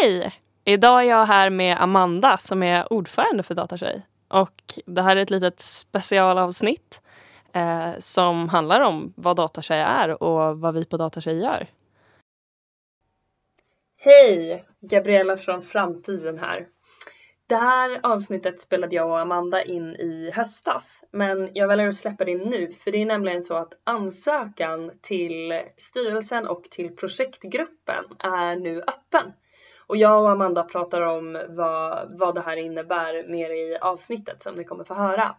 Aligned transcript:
Hej! 0.00 0.32
Idag 0.64 1.02
är 1.02 1.08
jag 1.08 1.26
här 1.26 1.50
med 1.50 1.82
Amanda 1.82 2.38
som 2.38 2.62
är 2.62 2.92
ordförande 2.92 3.42
för 3.42 3.54
Datatjej. 3.54 4.06
Och 4.28 4.54
det 4.86 5.02
här 5.02 5.16
är 5.16 5.22
ett 5.22 5.30
litet 5.30 5.60
specialavsnitt 5.60 7.02
eh, 7.52 7.90
som 7.98 8.48
handlar 8.48 8.80
om 8.80 9.12
vad 9.16 9.36
Datatjej 9.36 9.80
är 9.80 10.22
och 10.22 10.60
vad 10.60 10.74
vi 10.74 10.84
på 10.84 10.96
Datatjej 10.96 11.38
gör. 11.38 11.66
Hej! 13.98 14.64
Gabriella 14.80 15.36
från 15.36 15.62
framtiden 15.62 16.38
här. 16.38 16.66
Det 17.46 17.56
här 17.56 18.00
avsnittet 18.02 18.60
spelade 18.60 18.96
jag 18.96 19.08
och 19.08 19.20
Amanda 19.20 19.62
in 19.62 19.96
i 19.96 20.30
höstas 20.34 21.04
men 21.12 21.50
jag 21.54 21.68
väljer 21.68 21.88
att 21.88 21.96
släppa 21.96 22.24
det 22.24 22.44
nu 22.44 22.72
för 22.72 22.92
det 22.92 23.02
är 23.02 23.06
nämligen 23.06 23.42
så 23.42 23.56
att 23.56 23.72
ansökan 23.84 24.90
till 25.00 25.62
styrelsen 25.76 26.46
och 26.46 26.62
till 26.70 26.96
projektgruppen 26.96 28.04
är 28.18 28.56
nu 28.56 28.82
öppen. 28.82 29.32
Och 29.90 29.96
jag 29.96 30.22
och 30.22 30.30
Amanda 30.30 30.64
pratar 30.64 31.00
om 31.00 31.38
vad, 31.48 32.18
vad 32.18 32.34
det 32.34 32.40
här 32.40 32.56
innebär 32.56 33.28
mer 33.28 33.50
i 33.50 33.78
avsnittet 33.80 34.42
som 34.42 34.54
ni 34.54 34.64
kommer 34.64 34.84
få 34.84 34.94
höra. 34.94 35.36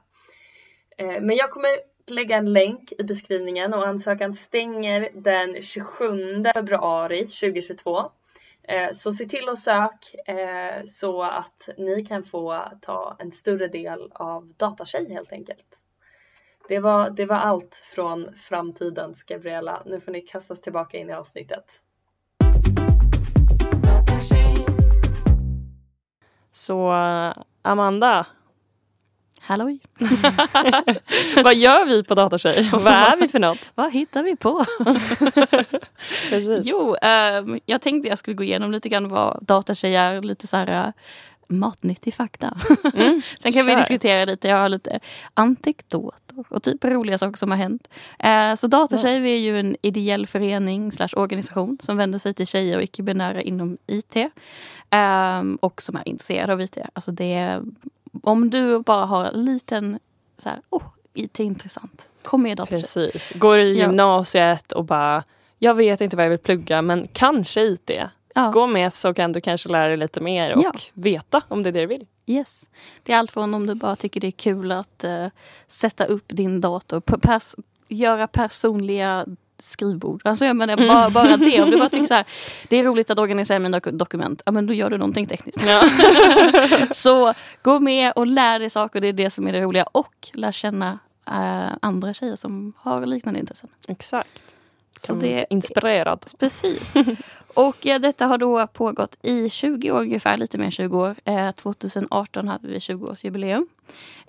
Eh, 0.98 1.22
men 1.22 1.36
jag 1.36 1.52
kommer 1.52 1.70
lägga 2.08 2.38
en 2.38 2.54
länk 2.54 2.92
i 2.98 3.04
beskrivningen 3.04 3.74
och 3.74 3.88
ansökan 3.88 4.34
stänger 4.34 5.10
den 5.14 5.62
27 5.62 6.44
februari 6.54 7.20
2022. 7.20 8.12
Eh, 8.64 8.92
så 8.92 9.12
se 9.12 9.26
till 9.26 9.50
att 9.50 9.60
sök 9.60 10.16
eh, 10.28 10.84
så 10.86 11.24
att 11.24 11.70
ni 11.78 12.06
kan 12.06 12.24
få 12.24 12.64
ta 12.82 13.16
en 13.20 13.32
större 13.32 13.68
del 13.68 14.12
av 14.14 14.54
Datatjej 14.58 15.14
helt 15.14 15.32
enkelt. 15.32 15.82
Det 16.68 16.80
var, 16.80 17.10
det 17.10 17.26
var 17.26 17.36
allt 17.36 17.76
från 17.96 18.36
framtidens 18.36 19.24
Gabriella. 19.24 19.84
Nu 19.86 20.00
får 20.00 20.12
ni 20.12 20.22
kastas 20.22 20.62
tillbaka 20.62 20.98
in 20.98 21.10
i 21.10 21.14
avsnittet. 21.14 21.82
Så 26.62 26.92
Amanda, 27.62 28.26
Halloj! 29.40 29.80
vad 31.44 31.56
gör 31.56 31.86
vi 31.86 32.04
på 32.04 32.16
Datatjej? 32.16 32.70
vad 32.74 32.88
är 32.88 33.18
vi 33.18 33.28
för 33.28 33.40
något? 33.40 33.70
Vad 33.76 33.94
hittar 33.94 34.24
vi 34.24 34.36
på? 34.36 34.66
Jo, 36.64 36.96
eh, 36.96 37.60
jag 37.66 37.82
tänkte 37.82 38.10
jag 38.10 38.18
skulle 38.18 38.36
gå 38.36 38.44
igenom 38.44 38.72
lite 38.72 38.90
grann 38.90 39.10
vad 39.10 39.38
Datatjej 39.42 39.96
är. 39.96 40.22
Lite 40.22 40.48
så 40.48 40.58
här 40.58 40.88
uh, 40.88 40.94
matnyttig 41.48 42.14
fakta. 42.14 42.58
Mm, 42.94 43.22
Sen 43.40 43.52
kan 43.52 43.66
vi 43.66 43.72
kör. 43.72 43.78
diskutera 43.78 44.26
lite. 44.26 44.48
Jag 44.48 44.58
har 44.58 44.70
lite 44.70 45.00
anekdoter 45.34 46.44
och 46.50 46.64
typ 46.64 46.84
roliga 46.84 47.18
saker 47.18 47.38
som 47.38 47.52
har 47.52 47.58
hänt. 47.58 47.90
Eh, 48.20 48.56
så 48.56 48.68
Datatjej 48.68 49.20
vi 49.20 49.34
är 49.34 49.40
ju 49.40 49.60
en 49.60 49.76
ideell 49.82 50.28
förening 50.28 50.92
slash 50.92 51.10
organisation 51.16 51.78
som 51.82 51.98
vänder 51.98 52.20
sig 52.20 52.34
till 52.34 52.48
tjejer 52.48 52.78
och 52.78 52.84
icke-binära 52.84 53.42
inom 53.42 53.78
IT. 53.88 54.16
Eh, 54.92 55.44
och 55.60 55.82
som 55.82 55.96
är 55.96 56.08
intresserade 56.08 56.54
av 56.54 56.62
IT. 56.62 56.78
Alltså 56.94 57.12
det 57.12 57.34
är, 57.34 57.62
om 58.24 58.50
du 58.50 58.80
bara 58.80 59.06
har 59.06 59.26
en 59.26 59.46
liten 59.46 60.00
så 60.38 60.50
här, 60.50 60.62
oh, 60.70 60.84
IT 61.14 61.40
är 61.40 61.44
intressant. 61.44 62.08
Kom 62.24 62.44
med 62.44 62.58
Datatjej. 62.58 62.82
Precis. 62.82 63.32
Går 63.36 63.58
i 63.60 63.80
Ja. 63.80 63.86
gymnasiet 63.86 64.72
och 64.72 64.86
bara, 64.86 65.24
jag 65.60 65.74
vet 65.74 66.02
inte 66.02 66.16
vad 66.16 66.26
jag 66.26 66.30
vill 66.30 66.40
plugga 66.40 66.82
men 66.82 67.08
kanske 67.14 67.62
IT. 67.62 67.92
Ja. 68.36 68.52
Gå 68.52 68.68
med 68.68 68.94
så 68.94 69.14
kan 69.14 69.32
du 69.32 69.42
kanske 69.42 69.70
lära 69.70 69.88
dig 69.88 69.98
lite 69.98 70.22
mer 70.22 70.56
och 70.56 70.64
Ja. 70.64 70.72
veta 70.94 71.42
om 71.48 71.64
det 71.64 71.70
är 71.70 71.72
det 71.74 71.80
du 71.80 71.86
vill. 71.86 72.06
Yes. 72.26 72.70
Det 73.04 73.14
är 73.14 73.18
allt 73.18 73.32
från 73.32 73.54
om 73.54 73.68
du 73.68 73.76
bara 73.76 73.96
tycker 73.96 74.22
det 74.22 74.28
är 74.28 74.32
kul 74.32 74.72
att 74.72 75.04
eh, 75.04 75.28
sätta 75.68 76.06
upp 76.06 76.26
din 76.28 76.62
dator, 76.62 77.00
pers 77.00 77.56
göra 77.88 78.28
personliga 78.28 79.26
skrivbord. 79.62 80.22
Alltså 80.26 80.46
jag 80.46 80.56
menar 80.56 80.78
bara, 80.88 81.10
bara 81.10 81.38
det. 81.38 81.62
Om 81.62 81.72
du 81.72 81.78
bara 81.78 81.90
tycker 81.90 82.08
så 82.08 82.14
här, 82.14 82.26
det 82.70 82.78
är 82.78 82.84
roligt 82.84 83.10
att 83.10 83.20
organisera 83.20 83.60
mina 83.60 83.80
dok 83.80 83.94
dokument, 83.94 84.42
ja 84.46 84.52
men 84.52 84.68
då 84.68 84.74
gör 84.74 84.90
du 84.90 84.98
någonting 84.98 85.26
tekniskt. 85.28 85.66
Ja. 85.68 85.84
Så 86.92 87.34
gå 87.62 87.80
med 87.80 88.14
och 88.16 88.28
lär 88.28 88.60
dig 88.60 88.70
saker, 88.70 89.02
det 89.02 89.08
är 89.08 89.14
det 89.14 89.30
som 89.30 89.48
är 89.48 89.52
det 89.54 89.62
roliga. 89.62 89.86
Och 89.92 90.16
lär 90.34 90.52
känna 90.52 91.00
eh, 91.28 91.76
andra 91.82 92.14
tjejer 92.14 92.36
som 92.36 92.74
har 92.78 93.06
liknande 93.06 93.40
intressen. 93.40 93.70
Exakt. 93.88 94.56
Så 95.08 95.14
det- 95.14 95.46
inspirerad. 95.50 96.26
Precis. 96.40 96.94
Och 97.54 97.76
ja, 97.82 98.00
detta 98.00 98.28
har 98.28 98.38
då 98.38 98.68
pågått 98.68 99.18
i 99.22 99.50
20 99.50 99.92
år 99.92 100.02
ungefär, 100.02 100.38
lite 100.38 100.58
mer 100.58 100.66
än 100.66 100.72
20 100.72 100.98
år. 100.98 101.16
Eh, 101.26 101.52
2018 101.52 102.48
hade 102.48 102.68
vi 102.68 102.78
20-årsjubileum. 102.78 103.66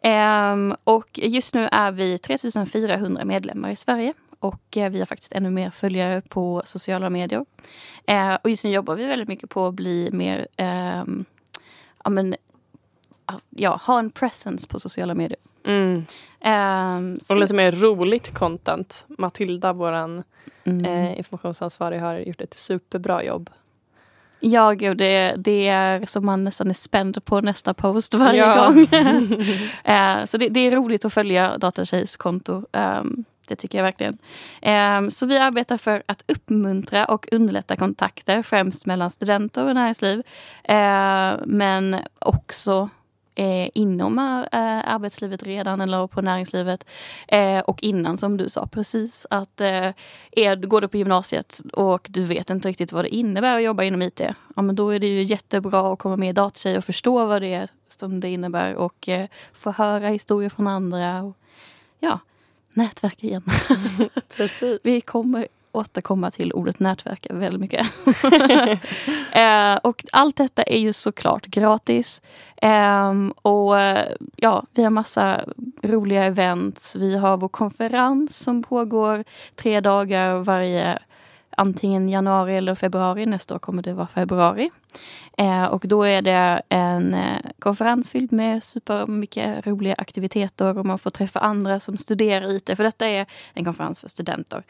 Ehm, 0.03 0.75
och 0.85 1.09
just 1.23 1.55
nu 1.55 1.69
är 1.73 1.91
vi 1.93 2.19
3400 2.19 3.25
medlemmar 3.25 3.71
i 3.71 3.77
Sverige. 3.77 4.13
Och 4.43 4.77
eh, 4.77 4.91
vi 4.91 4.99
har 4.99 5.07
faktiskt 5.07 5.33
ännu 5.33 5.51
mer 5.51 5.71
följare 5.71 6.23
på 6.29 6.63
sociala 6.65 7.11
medier. 7.11 7.45
Eh, 8.07 8.35
och 8.45 8.51
just 8.51 8.65
nu 8.65 8.71
jobbar 8.71 8.95
vi 8.95 9.05
väldigt 9.05 9.29
mycket 9.29 9.51
på 9.51 9.67
att 9.67 9.75
bli 9.75 10.09
mer, 10.13 10.47
ehm, 10.57 11.25
ja 12.05 12.11
men, 12.11 12.35
ja, 13.51 13.81
ha 13.85 13.99
en 13.99 14.11
presence 14.11 14.69
på 14.69 14.81
sociala 14.81 15.15
medier. 15.15 15.39
Mm. 15.67 16.05
Så- 17.21 17.35
Och 17.35 17.41
lite 17.41 17.55
mer 17.55 17.73
roligt 17.73 18.35
content. 18.35 19.05
Matilda, 19.09 19.73
vår 19.73 19.93
Mm. 20.65 20.85
eh, 20.85 21.19
informationsansvarig, 21.19 22.01
har 22.01 22.19
gjort 22.19 22.41
ett 22.41 22.59
superbra 22.59 23.25
jobb. 23.25 23.51
Ja, 24.41 24.71
gud, 24.73 24.99
det, 24.99 25.35
det 25.39 25.69
är 25.69 26.07
som 26.07 26.27
man 26.27 26.45
nästan 26.45 26.71
är 26.71 26.75
spänd 26.75 27.25
på 27.25 27.41
nästa 27.41 27.75
post 27.75 28.15
varje 28.15 28.39
Ja. 28.41 28.67
gång. 28.67 28.87
Eh, 29.85 30.25
så 30.25 30.37
det, 30.39 30.49
det 30.49 30.61
är 30.61 30.71
roligt 30.71 31.05
att 31.05 31.13
följa 31.13 31.59
Datatjejs 31.59 32.17
konto. 32.17 32.65
Ehm, 32.73 33.25
det 33.49 33.57
tycker 33.57 33.79
jag 33.79 33.85
verkligen. 33.85 34.19
Ehm, 34.63 35.11
så 35.11 35.27
vi 35.27 35.39
arbetar 35.39 35.77
för 35.77 36.03
att 36.07 36.25
uppmuntra 36.29 37.05
och 37.05 37.29
underlätta 37.33 37.77
kontakter, 37.77 38.43
främst 38.43 38.87
mellan 38.87 39.11
studenter 39.11 39.67
och 39.67 39.75
näringsliv. 39.75 40.23
Eh, 40.65 41.35
men 41.47 41.97
också 42.19 42.89
eh, 43.35 43.69
inom 43.75 44.19
eh, 44.19 44.95
arbetslivet 44.95 45.43
redan 45.43 45.81
eller 45.81 46.07
på 46.07 46.23
näringslivet. 46.23 46.85
Och 47.65 47.83
innan 47.83 48.17
som 48.17 48.37
du 48.37 48.49
sa 48.49 48.67
precis 48.67 49.27
att 49.31 49.61
är, 49.61 50.67
går 50.67 50.81
du 50.81 50.89
på 50.89 50.97
gymnasiet 50.97 51.61
och 51.73 52.07
du 52.11 52.25
vet 52.25 52.51
inte 52.51 52.69
riktigt 52.69 52.93
vad 52.93 53.05
det 53.05 53.15
innebär 53.15 53.57
att 53.57 53.63
jobba 53.63 53.83
inom 53.83 54.03
IT. 54.03 54.21
Ja, 54.57 54.63
men 54.63 54.77
då 54.77 54.91
är 54.91 54.99
det 54.99 55.07
ju 55.07 55.23
jättebra 55.23 55.93
att 55.93 55.99
komma 55.99 56.17
med 56.17 56.29
i 56.29 56.33
Datatjej 56.33 56.79
och 56.79 56.85
förstå 56.85 57.27
vad 57.27 57.43
det 57.43 57.55
är 57.55 57.71
som 57.89 58.21
det 58.21 58.29
innebär 58.29 58.75
och 58.75 59.09
få 59.53 59.71
höra 59.71 60.09
historier 60.09 60.51
från 60.51 60.69
andra. 60.69 61.33
Ja, 62.01 62.19
nätverk 62.75 63.25
igen. 63.25 63.43
Precis. 64.37 64.81
Vi 64.83 65.01
kommer 65.01 65.49
återkomma 65.73 66.31
till 66.31 66.53
ordet 66.53 66.81
nätverk 66.81 67.27
väldigt 67.31 67.61
mycket. 67.61 67.87
eh, 69.33 69.75
och 69.83 70.05
allt 70.13 70.37
detta 70.37 70.63
är 70.63 70.79
ju 70.79 70.93
såklart 70.93 71.47
gratis. 71.47 72.23
Ehm, 72.57 73.31
och 73.31 73.75
ja, 74.37 74.65
vi 74.75 74.83
har 74.83 74.91
massa 74.91 75.45
roliga 75.83 76.25
events. 76.25 76.97
Vi 76.97 77.17
har 77.17 77.37
vår 77.37 77.49
konferens 77.49 78.39
som 78.39 78.63
pågår 78.63 79.25
tre 79.55 79.81
dagar 79.81 80.37
varje 80.37 80.99
antingen 81.57 82.09
januari 82.09 82.57
eller 82.57 82.75
februari. 82.75 83.27
Nästa 83.27 83.55
år 83.55 83.59
kommer 83.59 83.83
det 83.83 83.93
vara 83.93 84.07
februari. 84.07 84.71
Eh, 85.39 85.65
och 85.65 85.85
då 85.89 86.03
är 86.03 86.23
det 86.23 86.63
en 86.69 87.15
eh, 87.15 87.39
konferens 87.59 88.11
fylld 88.11 88.33
med 88.33 88.65
supermycket 88.65 89.67
roliga 89.67 89.95
aktiviteter 89.99 90.79
och 90.79 90.87
man 90.87 90.99
får 90.99 91.11
träffa 91.11 91.41
andra 91.41 91.81
som 91.81 91.99
studerar 91.99 92.53
IT. 92.53 92.77
För 92.77 92.85
detta 92.85 93.09
är 93.09 93.27
en 93.55 93.65
konferens 93.65 94.01
för 94.01 94.09
studenter. 94.09 94.63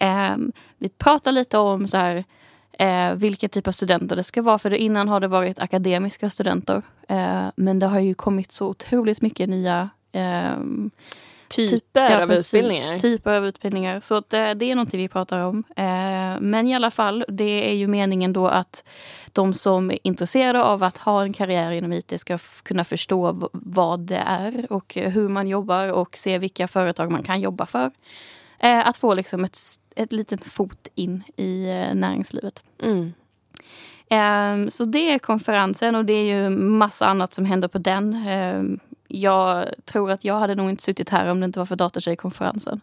Eh, 0.00 0.36
vi 0.78 0.88
pratar 0.88 1.32
lite 1.32 1.58
om 1.58 1.88
så 1.88 1.96
här, 1.96 2.24
eh, 2.72 3.14
vilken 3.14 3.50
typ 3.50 3.68
av 3.68 3.72
studenter 3.72 4.16
det 4.16 4.22
ska 4.22 4.42
vara. 4.42 4.58
För 4.58 4.74
innan 4.74 5.08
har 5.08 5.20
det 5.20 5.28
varit 5.28 5.58
akademiska 5.58 6.30
studenter. 6.30 6.82
Eh, 7.08 7.46
men 7.56 7.78
det 7.78 7.86
har 7.86 8.00
ju 8.00 8.14
kommit 8.14 8.52
så 8.52 8.66
otroligt 8.66 9.22
mycket 9.22 9.48
nya 9.48 9.90
ehm, 10.12 10.90
Typer 11.56 12.10
Ja, 12.10 12.22
av 12.22 12.26
precis. 12.26 12.54
utbildningar. 12.54 12.98
Typer 12.98 13.32
av 13.32 13.46
utbildningar. 13.46 14.00
Så 14.00 14.14
att, 14.14 14.32
eh, 14.32 14.50
det 14.50 14.70
är 14.70 14.74
någonting 14.74 15.00
vi 15.00 15.08
pratar 15.08 15.40
om. 15.40 15.64
Eh, 15.76 16.40
men 16.40 16.68
i 16.68 16.74
alla 16.74 16.90
fall, 16.90 17.24
det 17.28 17.70
är 17.70 17.74
ju 17.74 17.86
meningen 17.86 18.32
då 18.32 18.48
att 18.48 18.84
de 19.32 19.52
som 19.54 19.90
är 19.90 19.98
intresserade 20.02 20.62
av 20.62 20.82
att 20.82 20.98
ha 20.98 21.22
en 21.22 21.32
karriär 21.32 21.70
inom 21.70 21.92
IT 21.92 22.20
ska 22.20 22.38
kunna 22.62 22.84
förstå 22.84 23.50
vad 23.52 24.00
det 24.00 24.22
är 24.26 24.72
och 24.72 24.94
hur 24.94 25.28
man 25.28 25.48
jobbar 25.48 25.92
och 25.92 26.16
se 26.16 26.38
vilka 26.38 26.68
företag 26.68 27.12
man 27.12 27.22
kan 27.22 27.40
jobba 27.40 27.66
för. 27.66 27.90
Eh, 28.58 28.88
att 28.88 28.96
få 28.96 29.14
liksom 29.14 29.44
ett, 29.44 29.58
ett 29.96 30.12
litet 30.12 30.44
fot 30.44 30.88
in 30.94 31.24
i 31.36 31.66
näringslivet. 31.94 32.64
Mm. 32.82 33.12
Ehm, 34.08 34.70
så 34.70 34.84
det 34.84 35.10
är 35.12 35.18
konferensen 35.18 35.94
och 35.94 36.04
det 36.04 36.12
är 36.12 36.24
ju 36.24 36.50
massa 36.50 37.06
annat 37.06 37.34
som 37.34 37.44
händer 37.44 37.68
på 37.68 37.78
den. 37.78 38.26
Jag 39.08 39.68
tror 39.84 40.10
att 40.10 40.24
jag 40.24 40.38
hade 40.38 40.54
nog 40.54 40.70
inte 40.70 40.82
suttit 40.82 41.10
här 41.10 41.30
om 41.30 41.40
det 41.40 41.46
inte 41.46 41.58
var 41.58 41.66
för 41.66 41.76
Datatjejkonferensen. 41.76 42.80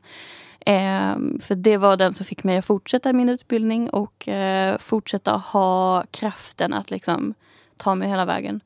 Ehm, 0.65 1.39
för 1.39 1.55
det 1.55 1.77
var 1.77 1.97
den 1.97 2.13
som 2.13 2.25
fick 2.25 2.43
mig 2.43 2.57
att 2.57 2.65
fortsätta 2.65 3.13
min 3.13 3.29
utbildning 3.29 3.89
och 3.89 4.27
eh, 4.27 4.77
fortsätta 4.77 5.31
ha 5.31 6.03
kraften 6.11 6.73
att 6.73 6.91
liksom 6.91 7.33
ta 7.77 7.95
mig 7.95 8.09
hela 8.09 8.25
vägen. 8.25 8.61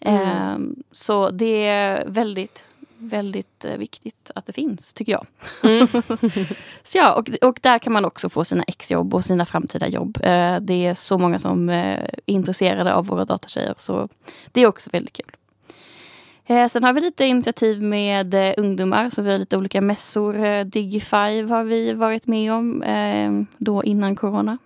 Mm. 0.00 0.22
Ehm, 0.22 0.76
så 0.92 1.30
det 1.30 1.66
är 1.66 2.04
väldigt 2.06 2.64
väldigt 3.00 3.64
eh, 3.64 3.76
viktigt 3.76 4.30
att 4.34 4.46
det 4.46 4.52
finns, 4.52 4.92
tycker 4.92 5.12
jag. 5.12 5.26
Mm. 5.62 5.88
så 6.82 6.98
ja, 6.98 7.14
och, 7.14 7.28
och 7.48 7.58
där 7.62 7.78
kan 7.78 7.92
man 7.92 8.04
också 8.04 8.28
få 8.28 8.44
sina 8.44 8.62
exjobb 8.62 9.14
och 9.14 9.24
sina 9.24 9.46
framtida 9.46 9.88
jobb. 9.88 10.18
Eh, 10.22 10.56
det 10.60 10.86
är 10.86 10.94
så 10.94 11.18
många 11.18 11.38
som 11.38 11.68
eh, 11.68 11.76
är 11.76 12.20
intresserade 12.26 12.94
av 12.94 13.06
våra 13.06 13.24
datatjejer, 13.24 13.74
så 13.78 14.08
det 14.52 14.60
är 14.60 14.66
också 14.66 14.90
väldigt 14.92 15.16
kul. 15.16 15.36
Eh, 16.50 16.68
sen 16.68 16.84
har 16.84 16.92
vi 16.92 17.00
lite 17.00 17.24
initiativ 17.24 17.82
med 17.82 18.34
eh, 18.34 18.54
ungdomar, 18.56 19.10
så 19.10 19.22
vi 19.22 19.30
har 19.32 19.38
lite 19.38 19.56
olika 19.56 19.80
mässor. 19.80 20.36
Eh, 20.36 20.64
Digi5 20.64 21.48
har 21.48 21.64
vi 21.64 21.92
varit 21.92 22.26
med 22.26 22.52
om 22.52 22.82
eh, 22.82 23.32
då 23.58 23.84
innan 23.84 24.16
corona. 24.16 24.58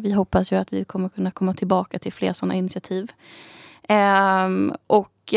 Vi 0.00 0.12
hoppas 0.12 0.52
ju 0.52 0.56
att 0.56 0.72
vi 0.72 0.84
kommer 0.84 1.08
kunna 1.08 1.30
komma 1.30 1.54
tillbaka 1.54 1.98
till 1.98 2.12
fler 2.12 2.32
sådana 2.32 2.54
initiativ. 2.54 3.12
Ehm, 3.88 4.72
och 4.86 5.34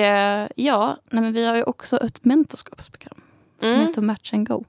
ja, 0.55 0.97
nej, 1.09 1.23
men 1.23 1.33
vi 1.33 1.45
har 1.45 1.55
ju 1.55 1.63
också 1.63 1.97
ett 1.97 2.25
mentorskapsprogram 2.25 3.21
som 3.59 3.69
Mm. 3.69 3.81
heter 3.81 4.01
Match 4.01 4.33
and 4.33 4.47
Go. 4.47 4.63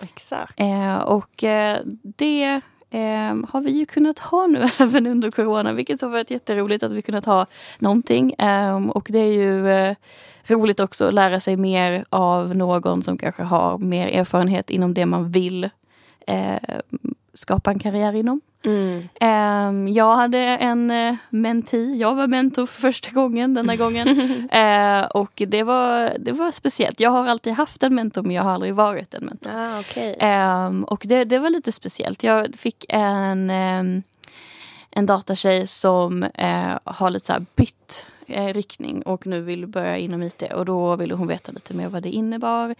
Exakt. 0.00 0.60
Och 1.04 1.44
det 2.02 2.60
eh, 2.96 3.36
har 3.48 3.60
vi 3.60 3.70
ju 3.70 3.86
kunnat 3.86 4.18
ha 4.18 4.46
nu 4.46 4.68
även 4.78 5.06
under 5.06 5.30
corona, 5.30 5.72
vilket 5.72 6.00
har 6.00 6.08
varit 6.08 6.30
jätteroligt 6.30 6.82
att 6.82 6.92
vi 6.92 7.02
kunnat 7.02 7.24
ha 7.24 7.46
någonting. 7.78 8.32
Eh, 8.32 8.88
och 8.88 9.08
det 9.10 9.18
är 9.18 9.32
ju 9.32 9.70
eh, 9.70 9.96
roligt 10.46 10.80
också 10.80 11.08
att 11.08 11.14
lära 11.14 11.40
sig 11.40 11.56
mer 11.56 12.04
av 12.10 12.56
någon 12.56 13.02
som 13.02 13.18
kanske 13.18 13.42
har 13.42 13.78
mer 13.78 14.08
erfarenhet 14.08 14.70
inom 14.70 14.94
det 14.94 15.06
man 15.06 15.30
vill 15.30 15.70
eh, 16.26 16.56
skapa 17.34 17.70
en 17.70 17.78
karriär 17.78 18.12
inom. 18.12 18.40
Mm. 18.66 19.08
Ehm, 19.20 19.88
jag 19.88 20.16
hade 20.16 20.38
en 20.38 20.90
uh, 20.90 21.14
menti. 21.30 21.96
Jag 21.96 22.14
var 22.14 22.26
mentor 22.26 22.66
för 22.66 22.80
första 22.80 23.10
gången 23.10 23.54
denna 23.54 23.76
gången. 23.86 24.08
Eh, 24.50 25.04
och 25.04 25.42
det 25.46 25.62
var, 25.62 26.16
det 26.18 26.32
var 26.32 26.52
speciellt. 26.52 27.00
Jag 27.00 27.10
har 27.10 27.26
alltid 27.26 27.52
haft 27.52 27.82
en 27.82 27.94
mentor 27.94 28.22
men 28.22 28.36
jag 28.36 28.42
har 28.42 28.50
aldrig 28.50 28.74
varit 28.74 29.14
en 29.14 29.24
mentor. 29.24 29.50
Ah, 29.54 29.80
okay. 29.80 30.14
Ehm, 30.18 30.84
och 30.84 31.02
det, 31.04 31.24
det 31.24 31.38
var 31.38 31.50
lite 31.50 31.72
speciellt. 31.72 32.22
Jag 32.22 32.54
fick 32.56 32.86
en, 32.88 33.50
um, 33.50 34.02
en 34.90 35.06
datatjej 35.06 35.66
som 35.66 36.22
eh, 36.22 36.78
har 36.84 37.10
lite 37.10 37.26
så 37.26 37.44
bytt 37.56 38.10
eh, 38.26 38.54
riktning 38.54 39.02
och 39.02 39.26
nu 39.26 39.40
vill 39.40 39.66
börja 39.66 39.98
inom 39.98 40.22
IT. 40.22 40.42
Och 40.54 40.64
då 40.64 40.96
ville 40.96 41.14
hon 41.14 41.26
veta 41.26 41.52
lite 41.52 41.74
mer 41.74 41.88
vad 41.88 42.02
det 42.02 42.10
innebar. 42.10 42.74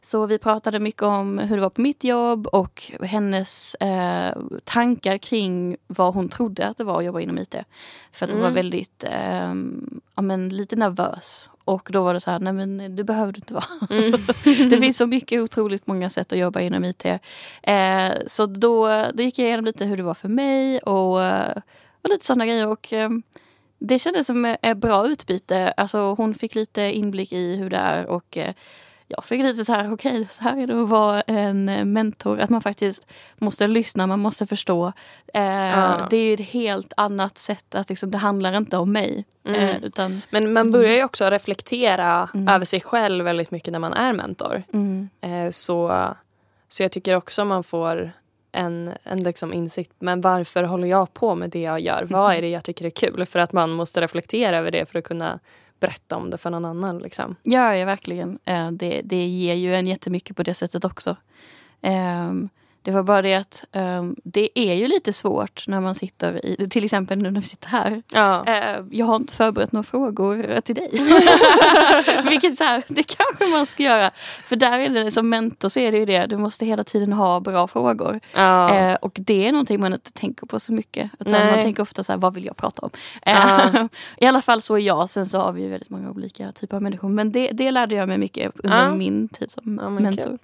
Så 0.00 0.26
vi 0.26 0.38
pratade 0.38 0.80
mycket 0.80 1.02
om 1.02 1.38
hur 1.38 1.56
det 1.56 1.62
var 1.62 1.70
på 1.70 1.80
mitt 1.80 2.04
jobb 2.04 2.46
och 2.46 2.82
hennes 3.02 3.74
eh, 3.74 4.36
tankar 4.64 5.18
kring 5.18 5.76
vad 5.86 6.14
hon 6.14 6.28
trodde 6.28 6.66
att 6.68 6.76
det 6.76 6.84
var 6.84 6.98
att 6.98 7.04
jobba 7.04 7.20
inom 7.20 7.38
IT. 7.38 7.54
För 8.12 8.24
att 8.26 8.30
hon 8.32 8.40
Mm. 8.40 8.52
var 8.52 8.56
väldigt, 8.62 9.04
eh, 9.04 9.54
ja, 10.16 10.22
men 10.22 10.48
lite 10.48 10.76
nervös. 10.76 11.50
Och 11.64 11.88
då 11.92 12.02
var 12.02 12.14
det 12.14 12.20
så 12.20 12.30
här, 12.30 12.38
nej 12.38 12.52
men 12.52 12.96
det 12.96 13.04
behöver 13.04 13.32
du 13.32 13.38
inte 13.38 13.54
vara. 13.54 13.64
Mm. 13.90 14.20
det 14.70 14.78
finns 14.78 14.96
så 14.96 15.06
mycket 15.06 15.40
otroligt 15.42 15.86
många 15.86 16.10
sätt 16.10 16.32
att 16.32 16.38
jobba 16.38 16.60
inom 16.60 16.84
IT. 16.84 17.04
Eh, 17.62 18.10
så 18.26 18.46
då, 18.46 19.06
då 19.14 19.22
gick 19.22 19.38
jag 19.38 19.46
igenom 19.46 19.64
lite 19.64 19.84
hur 19.84 19.96
det 19.96 20.02
var 20.02 20.14
för 20.14 20.28
mig 20.28 20.78
och, 20.78 21.24
eh, 21.24 21.56
och 22.02 22.10
lite 22.10 22.24
sådana 22.26 22.46
grejer. 22.46 22.66
Och, 22.66 22.92
eh, 22.92 23.10
det 23.88 23.98
kändes 23.98 24.26
som 24.26 24.56
ett 24.62 24.76
bra 24.78 25.06
utbyte. 25.06 25.74
Alltså, 25.76 26.14
hon 26.14 26.34
fick 26.34 26.54
lite 26.54 26.82
inblick 26.82 27.32
i 27.32 27.56
hur 27.56 27.70
det 27.70 27.76
är 27.76 28.06
och 28.06 28.36
eh, 28.36 28.54
jag 29.08 29.24
fick 29.24 29.42
lite 29.42 29.64
så 29.64 29.72
här, 29.72 29.92
okej, 29.92 30.26
så 30.30 30.42
här 30.42 30.56
är 30.62 30.66
det 30.66 30.82
att 30.82 30.88
vara 30.88 31.20
en 31.20 31.92
mentor. 31.92 32.40
Att 32.40 32.50
man 32.50 32.60
faktiskt 32.60 33.06
måste 33.38 33.66
lyssna, 33.66 34.06
man 34.06 34.20
måste 34.20 34.46
förstå. 34.46 34.92
Eh, 35.34 35.42
Ja. 35.42 36.06
Det 36.10 36.16
är 36.16 36.26
ju 36.26 36.34
ett 36.34 36.40
helt 36.50 36.92
annat 36.96 37.38
sätt. 37.38 37.74
att 37.74 37.88
liksom, 37.88 38.10
Det 38.10 38.18
handlar 38.18 38.56
inte 38.56 38.76
om 38.76 38.92
mig. 38.92 39.24
Mm. 39.46 39.60
Eh, 39.60 39.84
utan, 39.84 40.22
Men 40.30 40.52
man 40.52 40.72
börjar 40.72 40.92
ju 40.96 41.04
också 41.04 41.30
reflektera 41.30 42.28
Mm. 42.34 42.48
över 42.48 42.64
sig 42.64 42.80
själv 42.80 43.24
väldigt 43.24 43.50
mycket 43.50 43.72
när 43.72 43.78
man 43.78 43.92
är 43.92 44.12
mentor. 44.12 44.62
mm, 44.72 45.08
Eh, 45.20 45.50
så, 45.50 46.04
så 46.68 46.82
jag 46.82 46.92
tycker 46.92 47.14
också 47.14 47.44
man 47.44 47.62
får 47.64 48.12
en, 48.52 48.90
en 49.04 49.22
liksom 49.22 49.52
insikt. 49.52 49.92
Men 49.98 50.20
varför 50.20 50.64
håller 50.64 50.88
jag 50.88 51.14
på 51.14 51.34
med 51.34 51.50
det 51.50 51.60
jag 51.60 51.80
gör? 51.80 52.06
Vad 52.10 52.34
är 52.34 52.42
det 52.42 52.48
jag 52.48 52.64
tycker 52.64 52.84
är 52.84 52.90
kul? 52.90 53.26
För 53.26 53.38
att 53.38 53.52
man 53.52 53.70
måste 53.70 54.00
reflektera 54.00 54.58
över 54.58 54.70
det 54.70 54.86
för 54.86 54.98
att 54.98 55.04
kunna 55.04 55.38
berätta 55.80 56.16
om 56.16 56.30
det 56.30 56.38
för 56.38 56.50
någon 56.50 56.64
annan. 56.64 56.98
Liksom. 56.98 57.36
Ja, 57.42 57.76
ja 57.76 57.86
verkligen. 57.86 58.38
Eh, 58.44 58.70
det, 58.70 59.00
det 59.04 59.26
ger 59.26 59.54
ju 59.54 59.74
en 59.74 59.86
jättemycket 59.86 60.36
på 60.36 60.42
det 60.42 60.54
sättet 60.54 60.84
också. 60.84 61.16
Um, 61.80 62.48
det 62.82 62.90
var 62.90 63.02
bara 63.02 63.22
det 63.22 63.34
att 63.34 63.64
ehm, 63.72 64.16
det 64.24 64.58
är 64.58 64.74
ju 64.74 64.88
lite 64.88 65.12
svårt 65.12 65.64
när 65.68 65.80
man 65.80 65.94
sitter 65.94 66.46
i, 66.46 66.68
till 66.68 66.84
exempel 66.84 67.18
nu 67.18 67.30
när 67.30 67.40
vi 67.40 67.46
sitter 67.46 67.68
här. 67.68 68.02
Ja. 68.12 68.46
Eh, 68.46 68.84
jag 68.90 69.06
har 69.06 69.16
inte 69.16 69.34
förberett 69.34 69.72
några 69.72 69.84
frågor 69.84 70.60
till 70.60 70.74
dig. 70.74 70.90
Vilket 72.28 72.56
så 72.56 72.64
här, 72.64 72.82
det 72.88 73.02
kanske 73.02 73.46
man 73.46 73.66
ska 73.66 73.82
göra. 73.82 74.10
För 74.44 74.56
där 74.56 74.78
är 74.78 74.88
det 74.88 75.10
som 75.10 75.28
mentor 75.28 75.68
så 75.68 75.80
är 75.80 75.92
det 75.92 75.98
ju 75.98 76.04
det, 76.04 76.26
du 76.26 76.36
måste 76.36 76.66
hela 76.66 76.84
tiden 76.84 77.12
ha 77.12 77.40
bra 77.40 77.68
frågor. 77.68 78.20
Ja. 78.34 78.74
Eh, 78.74 78.94
och 78.94 79.12
det 79.20 79.46
är 79.46 79.52
någonting 79.52 79.80
man 79.80 79.92
inte 79.92 80.12
tänker 80.12 80.46
på 80.46 80.60
så 80.60 80.72
mycket. 80.72 81.10
Utan 81.18 81.32
Nej. 81.32 81.50
man 81.52 81.62
tänker 81.62 81.82
ofta 81.82 82.04
så 82.04 82.12
här, 82.12 82.18
vad 82.18 82.34
vill 82.34 82.44
jag 82.44 82.56
prata 82.56 82.82
om? 82.82 82.90
Ja. 83.24 83.60
Eh, 83.74 83.86
I 84.16 84.26
alla 84.26 84.42
fall 84.42 84.62
så 84.62 84.74
är 84.74 84.80
jag. 84.80 85.10
Sen 85.10 85.26
så 85.26 85.38
har 85.38 85.52
vi 85.52 85.62
ju 85.62 85.68
väldigt 85.68 85.90
många 85.90 86.10
olika 86.10 86.52
typer 86.52 86.76
av 86.76 86.82
människor. 86.82 87.08
Men 87.08 87.32
det, 87.32 87.50
det 87.52 87.70
lärde 87.70 87.94
jag 87.94 88.08
mig 88.08 88.18
mycket 88.18 88.52
under 88.64 88.90
min 88.90 89.28
tid 89.28 89.50
som 89.50 89.74
mentor. 89.74 90.22
kul. 90.22 90.38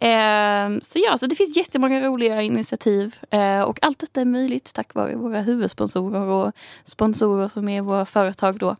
Eh, 0.00 0.80
så 0.82 0.98
ja, 0.98 1.18
så 1.18 1.26
det 1.26 1.34
finns 1.34 1.56
jättemånga 1.56 2.00
roliga 2.06 2.42
initiativ. 2.42 3.16
Eh, 3.30 3.60
och 3.60 3.78
allt 3.82 3.98
detta 3.98 4.20
är 4.20 4.24
möjligt 4.24 4.72
tack 4.74 4.94
vare 4.94 5.16
våra 5.16 5.40
huvudsponsorer 5.40 6.20
och 6.20 6.52
sponsorer 6.84 7.48
som 7.48 7.68
är 7.68 7.80
våra 7.82 8.04
företag 8.04 8.58
då. 8.58 8.76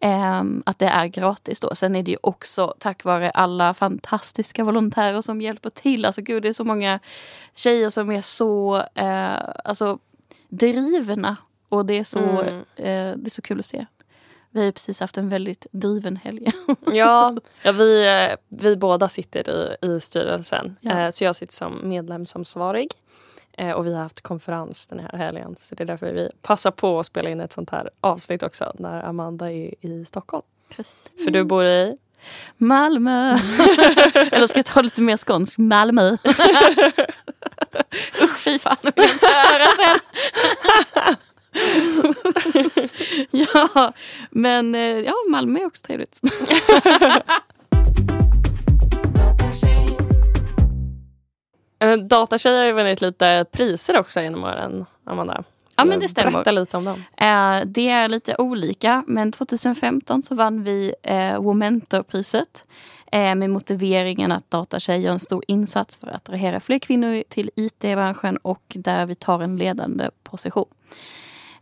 Eh, 0.00 0.42
att 0.66 0.78
det 0.78 0.86
är 0.88 1.06
gratis 1.06 1.60
då. 1.60 1.74
Sen 1.74 1.96
är 1.96 2.02
det 2.02 2.10
ju 2.10 2.18
också 2.20 2.74
tack 2.78 3.04
vare 3.04 3.30
alla 3.30 3.74
fantastiska 3.74 4.64
volontärer 4.64 5.20
som 5.20 5.40
hjälper 5.40 5.70
till. 5.70 6.04
Alltså 6.04 6.22
gud, 6.22 6.42
det 6.42 6.48
är 6.48 6.52
så 6.52 6.64
många 6.64 7.00
tjejer 7.54 7.90
som 7.90 8.10
är 8.10 8.20
så 8.20 8.82
eh, 8.94 9.38
alltså, 9.64 9.98
drivna. 10.48 11.36
Och 11.68 11.86
det 11.86 11.98
är, 11.98 12.04
så, 12.04 12.18
Mm. 12.18 12.58
eh, 12.76 13.16
det 13.16 13.28
är 13.28 13.30
så 13.30 13.42
kul 13.42 13.58
att 13.58 13.66
se. 13.66 13.86
Vi 14.58 14.64
har 14.64 14.72
precis 14.72 15.00
haft 15.00 15.16
en 15.18 15.28
väldigt 15.28 15.66
driven 15.72 16.16
helg. 16.16 16.52
Ja, 16.92 17.36
ja 17.62 17.72
vi, 17.72 18.06
eh, 18.06 18.36
vi 18.48 18.76
båda 18.76 19.08
sitter 19.08 19.50
i, 19.50 19.76
i 19.86 20.00
styrelsen. 20.00 20.76
Ja. 20.80 20.90
Eh, 21.00 21.10
Så 21.10 21.24
jag 21.24 21.36
sitter 21.36 21.54
som 21.54 21.80
medlemsansvarig. 21.88 22.90
Eh, 23.58 23.70
Och 23.72 23.86
vi 23.86 23.94
har 23.94 24.02
haft 24.02 24.20
konferens 24.20 24.86
den 24.86 24.98
här 25.00 25.18
helgen. 25.18 25.56
Så 25.60 25.74
det 25.74 25.84
är 25.84 25.86
därför 25.86 26.12
vi 26.12 26.30
passar 26.42 26.70
på 26.70 27.00
att 27.00 27.06
spela 27.06 27.30
in 27.30 27.40
ett 27.40 27.52
sånt 27.52 27.70
här 27.70 27.90
avsnitt 28.00 28.42
också 28.42 28.72
när 28.78 29.02
Amanda 29.02 29.52
är 29.52 29.74
i 29.86 30.04
Stockholm. 30.04 30.42
För 31.24 31.30
du 31.30 31.44
bor 31.44 31.64
i? 31.64 31.96
Malmö. 32.56 33.30
Eller 34.32 34.46
ska 34.46 34.58
jag 34.58 34.66
ta 34.66 34.80
lite 34.82 35.02
mer 35.02 35.16
skånsk? 35.16 35.58
Malmö. 35.58 36.10
Usch 38.22 38.36
fy 38.38 38.58
fan, 38.58 38.76
det 38.82 38.92
vill 38.96 39.04
jag 39.04 39.12
inte 39.12 39.26
höra 39.26 39.66
sen. 39.76 39.98
ja, 43.30 43.92
men 44.30 44.74
eh, 44.74 44.80
ja, 44.80 45.14
Malmö 45.28 45.60
är 45.60 45.66
också 45.66 45.82
trevligt. 45.82 46.20
Eh, 51.80 51.96
Datatjejer 51.96 52.58
har 52.58 52.66
ju 52.66 52.72
vunnit 52.72 53.00
lite 53.00 53.46
priser 53.52 53.98
också 53.98 54.20
genom 54.20 54.44
åren, 54.44 54.86
Amanda. 55.04 55.44
Ja, 55.76 55.84
men 55.84 56.00
det 56.00 56.08
stämmer. 56.08 56.30
Berätta 56.30 56.50
lite 56.50 56.76
om 56.76 56.84
dem. 56.84 57.04
Eh, 57.16 57.66
det 57.66 57.88
är 57.88 58.08
lite 58.08 58.34
olika, 58.38 59.04
men 59.06 59.32
2015 59.32 60.22
så 60.22 60.34
vann 60.34 60.64
vi 60.64 60.94
eh, 61.02 61.40
Womentorpriset 61.40 62.64
eh, 63.12 63.34
med 63.34 63.50
motiveringen 63.50 64.32
att 64.32 64.50
datatjejer 64.50 65.00
gör 65.00 65.12
en 65.12 65.18
stor 65.18 65.44
insats 65.48 65.96
för 65.96 66.06
att 66.06 66.14
attrahera 66.14 66.60
fler 66.60 66.78
kvinnor 66.78 67.22
till 67.28 67.50
IT-branschen 67.56 68.36
och 68.36 68.62
där 68.74 69.06
vi 69.06 69.14
tar 69.14 69.42
en 69.42 69.56
ledande 69.56 70.10
position. 70.22 70.68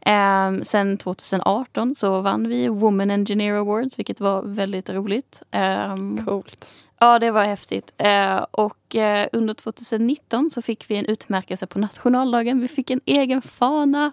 Eh, 0.07 0.63
sen 0.63 0.99
2018 0.99 1.95
så 1.95 2.21
vann 2.21 2.49
vi 2.49 2.69
Woman 2.69 3.11
Engineer 3.11 3.55
Awards, 3.55 3.99
vilket 3.99 4.21
var 4.21 4.43
väldigt 4.43 4.91
roligt. 4.91 5.43
Eh, 5.51 5.97
Coolt. 6.27 6.67
Ja, 6.99 7.19
det 7.19 7.31
var 7.31 7.45
häftigt. 7.45 7.95
Eh, 7.99 8.37
och 8.51 8.97
eh, 8.97 9.29
under 9.33 9.55
2019 9.55 10.51
så 10.51 10.63
fick 10.63 10.91
vi 10.91 10.97
en 10.97 11.07
utmärkelse 11.07 11.67
på 11.67 11.79
nationaldagen. 11.79 12.61
Vi 12.61 12.69
fick 12.69 12.91
en 12.91 13.01
egen 13.05 13.43
fana. 13.43 14.13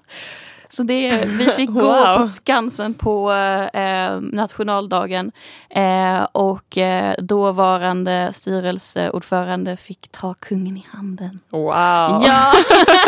Så 0.74 0.84
det, 0.84 1.26
vi 1.26 1.46
fick 1.46 1.70
gå 1.74 1.80
Wow. 1.82 2.16
på 2.18 2.22
Skansen 2.24 2.94
på 2.94 3.32
eh, 3.74 4.20
nationaldagen. 4.22 5.32
Eh, 5.70 6.24
och 6.32 6.78
eh, 6.78 7.16
dåvarande 7.18 8.30
styrelseordförande 8.34 9.78
fick 9.78 10.12
ta 10.12 10.34
kungen 10.34 10.78
i 10.78 10.86
handen. 10.92 11.40
Wow. 11.50 11.70
Ja, 12.26 12.54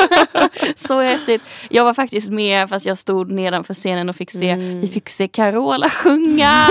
så 0.76 1.02
häftigt. 1.02 1.42
Jag 1.70 1.84
var 1.86 1.94
faktiskt 1.94 2.30
med 2.30 2.70
fast 2.70 2.86
jag 2.86 2.98
stod 2.98 3.32
nedanför 3.32 3.74
scenen 3.74 4.10
och 4.10 4.16
fick 4.16 4.32
se, 4.32 4.50
Mm. 4.50 4.82
vi 4.82 4.88
fick 4.88 5.10
se 5.10 5.28
Carola 5.28 5.90
sjunga. 5.90 6.68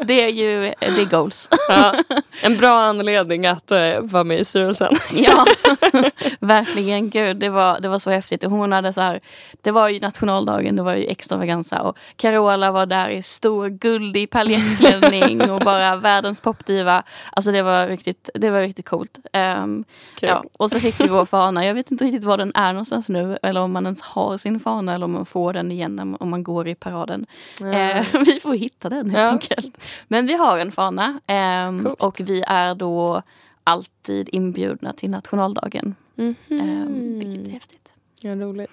det 0.06 0.22
är 0.24 0.28
ju, 0.28 0.60
det 0.80 1.00
är 1.02 1.10
goals. 1.10 1.48
Ja. 1.68 1.94
En 2.42 2.56
bra 2.56 2.80
anledning 2.80 3.46
att 3.46 3.70
eh, 3.70 4.00
vara 4.00 4.24
med 4.24 4.40
i 4.40 4.44
styrelsen. 4.44 4.94
Ja, 5.12 5.46
verkligen. 6.40 7.10
Gud, 7.10 7.36
det 7.36 7.48
var, 7.48 7.80
det 7.80 7.88
var 7.88 7.98
så 7.98 8.10
häftigt. 8.10 8.44
Hon 8.44 8.72
hade 8.72 8.92
så 8.92 9.00
här, 9.00 9.20
det 9.62 9.70
var 9.70 9.77
ju 9.86 10.00
nationaldagen, 10.00 10.76
det 10.76 10.82
var 10.82 10.94
ju 10.94 11.06
extravaganza 11.06 11.82
och 11.82 11.98
Carola 12.16 12.72
var 12.72 12.86
där 12.86 13.08
i 13.08 13.22
stor 13.22 13.68
guldig 13.68 14.30
paljettklänning 14.30 15.50
och 15.50 15.60
bara 15.60 15.96
världens 16.08 16.40
popdiva. 16.40 17.02
Alltså 17.32 17.52
det 17.52 17.62
var 17.62 17.86
riktigt, 17.86 18.30
det 18.34 18.50
var 18.50 18.60
riktigt 18.60 18.88
coolt. 18.88 19.18
Um, 19.32 19.84
ja. 20.20 20.44
Och 20.52 20.70
så 20.70 20.80
fick 20.80 21.00
vi 21.00 21.08
vår 21.08 21.24
fana. 21.24 21.66
Jag 21.66 21.74
vet 21.74 21.90
inte 21.90 22.04
riktigt 22.04 22.24
var 22.24 22.36
den 22.36 22.52
är 22.54 22.72
någonstans 22.72 23.08
nu 23.08 23.38
eller 23.42 23.60
om 23.60 23.72
man 23.72 23.84
ens 23.84 24.02
har 24.02 24.36
sin 24.36 24.60
fana 24.60 24.94
eller 24.94 25.04
om 25.04 25.12
man 25.12 25.26
får 25.26 25.52
den 25.52 25.72
igen 25.72 26.16
om 26.20 26.30
man 26.30 26.42
går 26.42 26.68
i 26.68 26.74
paraden. 26.74 27.26
Mm. 27.60 27.98
Uh, 27.98 28.06
vi 28.26 28.40
får 28.40 28.54
hitta 28.54 28.88
den 28.88 29.10
helt 29.10 29.22
ja. 29.22 29.28
enkelt. 29.28 29.78
Men 30.08 30.26
vi 30.26 30.34
har 30.34 30.58
en 30.58 30.72
fana 30.72 31.20
um, 31.68 31.86
och 31.98 32.20
vi 32.20 32.42
är 32.46 32.74
då 32.74 33.22
alltid 33.64 34.28
inbjudna 34.32 34.92
till 34.92 35.10
nationaldagen. 35.10 35.94
Mm 36.18 36.34
-hmm. 36.48 36.60
um, 36.60 37.18
vilket 37.18 37.46
är 37.46 37.50
häftigt. 37.50 37.77
Ja, 38.20 38.34
roligt. 38.34 38.70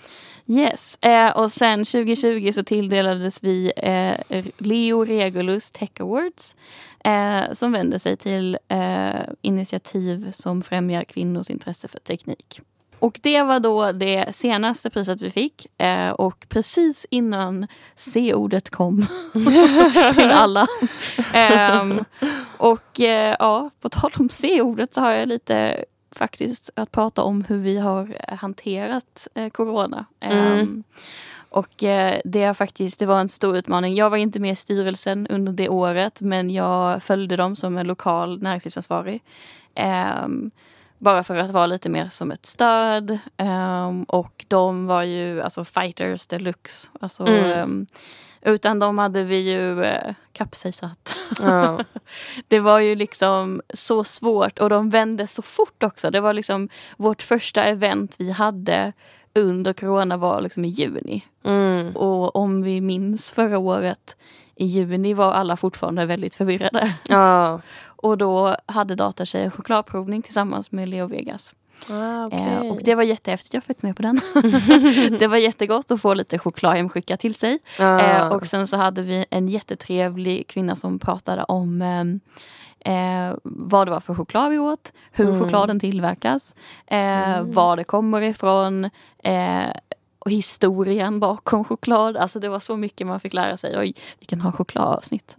Yes, 0.47 0.97
eh, 1.03 1.37
och 1.37 1.51
sen 1.51 1.85
2020 1.85 2.51
så 2.53 2.63
tilldelades 2.63 3.43
vi 3.43 3.71
eh, 3.77 4.45
Leo 4.57 5.03
Regulus 5.05 5.71
Tech 5.71 5.89
Awards 5.99 6.55
eh, 7.03 7.53
som 7.53 7.71
vänder 7.71 7.97
sig 7.97 8.17
till 8.17 8.57
eh, 8.67 9.21
initiativ 9.41 10.31
som 10.31 10.61
främjar 10.61 11.03
kvinnors 11.03 11.49
intresse 11.49 11.87
för 11.87 11.99
teknik. 11.99 12.61
Och 12.99 13.19
det 13.23 13.43
var 13.43 13.59
då 13.59 13.91
det 13.91 14.35
senaste 14.35 14.89
priset 14.89 15.21
vi 15.21 15.29
fick 15.29 15.81
eh, 15.81 16.09
och 16.09 16.45
precis 16.49 17.05
innan 17.09 17.67
C-ordet 17.95 18.69
kom 18.69 19.05
till 20.13 20.31
alla. 20.31 20.67
Ehm, 21.33 22.03
och 22.57 22.99
eh, 22.99 23.35
ja, 23.39 23.69
på 23.81 23.89
tal 23.89 24.11
om 24.19 24.29
C-ordet 24.29 24.93
så 24.93 25.01
har 25.01 25.11
jag 25.11 25.27
lite 25.27 25.85
faktiskt 26.17 26.69
att 26.75 26.91
prata 26.91 27.23
om 27.23 27.43
hur 27.43 27.57
vi 27.57 27.77
har 27.77 28.17
hanterat 28.35 29.27
eh, 29.33 29.49
corona. 29.49 30.05
Mm. 30.19 30.59
Um, 30.59 30.83
och 31.49 31.83
eh, 31.83 32.21
det, 32.25 32.53
faktiskt, 32.53 32.99
det 32.99 33.05
var 33.05 33.19
en 33.19 33.29
stor 33.29 33.57
utmaning. 33.57 33.95
Jag 33.95 34.09
var 34.09 34.17
inte 34.17 34.39
med 34.39 34.51
i 34.51 34.55
styrelsen 34.55 35.27
under 35.27 35.51
det 35.51 35.69
året 35.69 36.21
men 36.21 36.49
jag 36.49 37.03
följde 37.03 37.35
dem 37.35 37.55
som 37.55 37.77
en 37.77 37.87
lokal 37.87 38.41
näringslivsansvarig. 38.41 39.23
Um, 40.23 40.51
bara 40.97 41.23
för 41.23 41.35
att 41.35 41.51
vara 41.51 41.65
lite 41.65 41.89
mer 41.89 42.07
som 42.07 42.31
ett 42.31 42.45
stöd. 42.45 43.19
Um, 43.37 44.03
och 44.03 44.45
de 44.47 44.87
var 44.87 45.03
ju 45.03 45.41
alltså 45.41 45.65
fighters 45.65 46.25
deluxe. 46.25 46.89
Alltså, 46.99 47.27
mm. 47.27 47.85
Utan 48.45 48.79
de 48.79 48.97
hade 48.97 49.23
vi 49.23 49.51
ju 49.51 49.83
eh, 49.83 50.13
kapsejsat. 50.31 51.15
Ja. 51.41 51.79
det 52.47 52.59
var 52.59 52.79
ju 52.79 52.95
liksom 52.95 53.61
så 53.73 54.03
svårt 54.03 54.59
och 54.59 54.69
de 54.69 54.89
vände 54.89 55.27
så 55.27 55.41
fort 55.41 55.83
också. 55.83 56.11
Det 56.11 56.19
var 56.19 56.33
liksom 56.33 56.69
vårt 56.97 57.21
första 57.21 57.63
event 57.63 58.15
vi 58.19 58.31
hade 58.31 58.93
under 59.35 59.73
corona 59.73 60.17
var 60.17 60.41
liksom 60.41 60.65
i 60.65 60.67
juni. 60.67 61.23
Mm. 61.43 61.95
Och 61.95 62.35
om 62.35 62.61
vi 62.63 62.81
minns 62.81 63.31
förra 63.31 63.57
året 63.57 64.15
i 64.55 64.65
juni 64.65 65.13
var 65.13 65.31
alla 65.31 65.57
fortfarande 65.57 66.05
väldigt 66.05 66.35
förvirrade. 66.35 66.93
Ja. 67.09 67.61
och 67.85 68.17
då 68.17 68.55
hade 68.65 68.95
Datatjejer 68.95 69.49
chokladprovning 69.49 70.21
tillsammans 70.21 70.71
med 70.71 70.89
Leo 70.89 71.07
Vegas. 71.07 71.53
Ah, 71.91 72.25
okay. 72.25 72.39
eh, 72.39 72.71
och 72.71 72.79
det 72.83 72.95
var 72.95 73.03
jättehäftigt, 73.03 73.53
jag 73.53 73.63
var 73.67 73.87
med 73.87 73.95
på 73.95 74.01
den. 74.01 74.21
det 75.19 75.27
var 75.27 75.37
jättegott 75.37 75.91
att 75.91 76.01
få 76.01 76.13
lite 76.13 76.39
choklad 76.39 76.75
hemskickat 76.75 77.19
till 77.19 77.35
sig. 77.35 77.59
Ah. 77.79 77.99
Eh, 77.99 78.27
och 78.27 78.47
sen 78.47 78.67
så 78.67 78.77
hade 78.77 79.01
vi 79.01 79.25
en 79.29 79.47
jättetrevlig 79.47 80.47
kvinna 80.47 80.75
som 80.75 80.99
pratade 80.99 81.43
om 81.43 81.81
eh, 81.81 82.03
eh 82.93 83.33
vad 83.43 83.87
det 83.87 83.91
var 83.91 83.99
för 83.99 84.15
choklad 84.15 84.51
vi 84.51 84.59
åt, 84.59 84.93
hur 85.11 85.29
mm. 85.29 85.39
chokladen 85.39 85.79
tillverkas, 85.79 86.55
eh, 86.87 86.97
mm. 86.97 87.51
var 87.51 87.77
det 87.77 87.83
kommer 87.83 88.21
ifrån 88.21 88.89
eh, 89.23 89.69
och 90.25 90.31
historien 90.31 91.19
bakom 91.19 91.63
choklad. 91.63 92.17
Alltså 92.17 92.39
det 92.39 92.49
var 92.49 92.59
så 92.59 92.77
mycket 92.77 93.07
man 93.07 93.19
fick 93.19 93.33
lära 93.33 93.57
sig. 93.57 93.77
Oj, 93.77 93.93
vi 94.19 94.25
kan 94.25 94.41
ha 94.41 94.51
chokladavsnitt. 94.51 95.35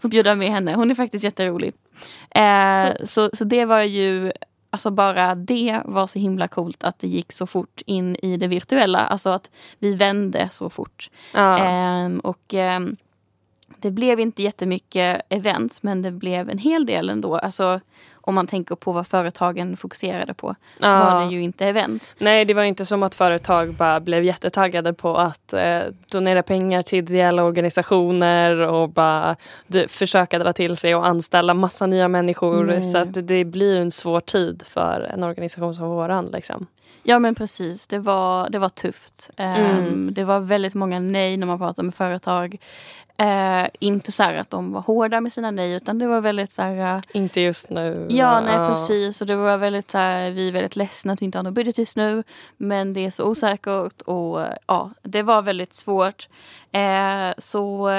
Får 0.00 0.08
bjuda 0.08 0.34
med 0.34 0.50
henne. 0.50 0.74
Hon 0.74 0.90
är 0.90 0.94
faktiskt 0.94 1.24
jätterolig. 1.24 1.74
Eh, 2.30 2.88
så, 3.04 3.30
så 3.32 3.44
det 3.44 3.64
var 3.64 3.80
ju 3.80 4.32
Alltså 4.70 4.90
bara 4.90 5.34
det 5.34 5.80
var 5.84 6.06
så 6.06 6.18
himla 6.18 6.48
coolt 6.48 6.84
att 6.84 6.98
det 6.98 7.06
gick 7.06 7.32
så 7.32 7.46
fort 7.46 7.82
in 7.86 8.16
i 8.16 8.36
det 8.36 8.46
virtuella. 8.46 8.98
Alltså 8.98 9.30
att 9.30 9.50
vi 9.78 9.94
vände 9.94 10.48
så 10.50 10.70
fort. 10.70 11.10
Ja. 11.34 11.58
Eh, 11.58 12.16
och 12.22 12.54
eh, 12.54 12.80
det 13.78 13.90
blev 13.90 14.20
inte 14.20 14.42
jättemycket 14.42 15.22
events 15.28 15.82
men 15.82 16.02
det 16.02 16.10
blev 16.10 16.50
en 16.50 16.58
hel 16.58 16.86
del 16.86 17.10
ändå. 17.10 17.36
Alltså 17.38 17.80
om 18.26 18.34
man 18.34 18.46
tänker 18.46 18.74
på 18.74 18.92
vad 18.92 19.06
företagen 19.06 19.76
fokuserade 19.76 20.34
på 20.34 20.54
så 20.76 20.86
ja. 20.86 21.04
var 21.04 21.24
det 21.24 21.32
ju 21.32 21.42
inte 21.42 21.66
event. 21.66 22.14
Nej, 22.18 22.44
det 22.44 22.54
var 22.54 22.62
inte 22.62 22.84
som 22.84 23.02
att 23.02 23.14
företag 23.14 23.74
bara 23.74 24.00
blev 24.00 24.24
jättetaggade 24.24 24.92
på 24.92 25.14
att 25.14 25.52
eh, 25.52 25.80
donera 26.12 26.42
pengar 26.42 26.82
till 26.82 26.98
ideella 26.98 27.44
organisationer 27.44 28.58
och 28.58 28.88
bara 28.88 29.36
de, 29.66 29.88
försöka 29.88 30.38
dra 30.38 30.52
till 30.52 30.76
sig 30.76 30.94
och 30.94 31.06
anställa 31.06 31.54
massa 31.54 31.86
nya 31.86 32.08
människor. 32.08 32.64
Nej. 32.64 32.82
Så 32.82 33.04
det 33.04 33.44
blir 33.44 33.76
en 33.76 33.90
svår 33.90 34.20
tid 34.20 34.62
för 34.66 35.10
en 35.14 35.22
organisation 35.22 35.74
som 35.74 35.88
våran. 35.88 36.24
Liksom. 36.32 36.66
Ja 37.02 37.18
men 37.18 37.34
precis, 37.34 37.86
det 37.86 37.98
var, 37.98 38.50
det 38.50 38.58
var 38.58 38.68
tufft. 38.68 39.30
Mm. 39.36 39.86
Um, 39.86 40.14
det 40.14 40.24
var 40.24 40.40
väldigt 40.40 40.74
många 40.74 41.00
nej 41.00 41.36
när 41.36 41.46
man 41.46 41.58
pratar 41.58 41.82
med 41.82 41.94
företag. 41.94 42.56
Uh, 43.22 43.68
inte 43.78 44.12
så 44.12 44.22
att 44.22 44.50
de 44.50 44.72
var 44.72 44.80
hårda 44.80 45.20
med 45.20 45.32
sina 45.32 45.50
nej 45.50 45.72
utan 45.72 45.98
det 45.98 46.06
var 46.06 46.20
väldigt 46.20 46.52
så 46.52 46.62
här, 46.62 46.96
uh, 46.96 47.02
Inte 47.12 47.40
just 47.40 47.70
nu. 47.70 48.06
Ja 48.10 48.40
nej 48.40 48.68
precis 48.68 49.20
och 49.20 49.26
det 49.26 49.36
var 49.36 49.56
väldigt 49.56 49.90
så 49.90 49.98
här, 49.98 50.30
vi 50.30 50.48
är 50.48 50.52
väldigt 50.52 50.76
ledsna 50.76 51.12
att 51.12 51.22
vi 51.22 51.26
inte 51.26 51.38
har 51.38 51.42
någon 51.42 51.54
budget 51.54 51.78
just 51.78 51.96
nu. 51.96 52.22
Men 52.56 52.92
det 52.92 53.06
är 53.06 53.10
så 53.10 53.24
osäkert 53.24 54.02
och 54.02 54.46
ja 54.66 54.90
det 55.02 55.22
var 55.22 55.42
väldigt 55.42 55.74
svårt. 55.74 56.28
Uh, 56.74 57.32
så 57.38 57.90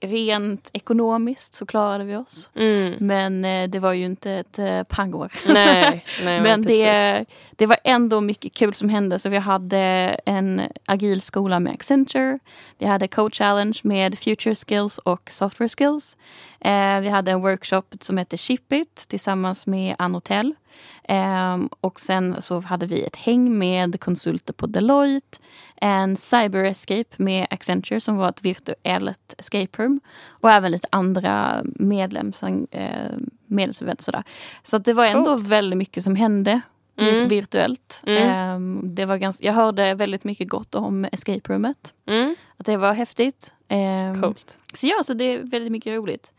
rent 0.00 0.70
ekonomiskt 0.72 1.54
så 1.54 1.66
klarade 1.66 2.04
vi 2.04 2.16
oss. 2.16 2.50
Mm. 2.54 2.94
Men 3.00 3.44
eh, 3.44 3.70
det 3.70 3.78
var 3.78 3.92
ju 3.92 4.04
inte 4.04 4.32
ett 4.32 4.58
eh, 4.58 4.82
pangår. 4.82 5.32
Nej, 5.48 6.04
nej, 6.24 6.40
men 6.42 6.62
det, 6.62 7.24
det 7.50 7.66
var 7.66 7.78
ändå 7.84 8.20
mycket 8.20 8.52
kul 8.52 8.74
som 8.74 8.88
hände. 8.88 9.18
Så 9.18 9.28
vi 9.28 9.38
hade 9.38 9.78
en 10.26 10.62
agil 10.86 11.20
skola 11.20 11.60
med 11.60 11.72
Accenture. 11.72 12.38
Vi 12.78 12.86
hade 12.86 13.08
Code 13.08 13.34
Challenge 13.34 13.80
med 13.82 14.18
Future 14.18 14.54
Skills 14.54 14.98
och 14.98 15.30
Software 15.30 15.68
Skills. 15.68 16.16
Eh, 16.60 17.00
vi 17.00 17.08
hade 17.08 17.30
en 17.30 17.42
workshop 17.42 17.82
som 18.00 18.18
hette 18.18 18.36
Ship 18.36 18.72
It 18.72 18.94
tillsammans 19.08 19.66
med 19.66 19.96
Anotel. 19.98 20.54
Um, 21.08 21.68
och 21.80 22.00
sen 22.00 22.42
så 22.42 22.60
hade 22.60 22.86
vi 22.86 23.02
ett 23.02 23.16
häng 23.16 23.58
med 23.58 24.00
konsulter 24.00 24.52
på 24.52 24.66
Deloitte. 24.66 25.38
En 25.76 26.16
cyber 26.16 26.64
escape 26.64 27.10
med 27.16 27.46
Accenture 27.50 28.00
som 28.00 28.16
var 28.16 28.28
ett 28.28 28.44
virtuellt 28.44 29.34
escape 29.38 29.82
room. 29.82 30.00
Och 30.28 30.50
även 30.50 30.72
lite 30.72 30.88
andra 30.90 31.62
medlems, 31.64 32.42
eh, 32.42 33.16
medlemsevent. 33.46 34.00
Sådär. 34.00 34.22
Så 34.62 34.78
det 34.78 34.92
var 34.92 35.04
ändå 35.04 35.36
Coolt. 35.36 35.48
väldigt 35.48 35.78
mycket 35.78 36.02
som 36.02 36.16
hände 36.16 36.60
mm. 37.00 37.28
virtuellt. 37.28 38.02
Mm. 38.06 38.56
Um, 38.56 38.94
det 38.94 39.04
var 39.04 39.16
ganska, 39.16 39.46
jag 39.46 39.52
hörde 39.52 39.94
väldigt 39.94 40.24
mycket 40.24 40.48
gott 40.48 40.74
om 40.74 41.04
escape 41.12 41.52
roomet. 41.52 41.94
Mm. 42.06 42.34
Att 42.60 42.66
det 42.66 42.76
var 42.76 42.92
häftigt. 42.92 43.54
Um, 43.68 44.22
Coolt. 44.22 44.58
Så 44.74 44.86
ja, 44.86 45.02
så 45.04 45.14
det 45.14 45.24
är 45.24 45.38
väldigt 45.38 45.72
mycket 45.72 45.92
roligt. 45.92 46.32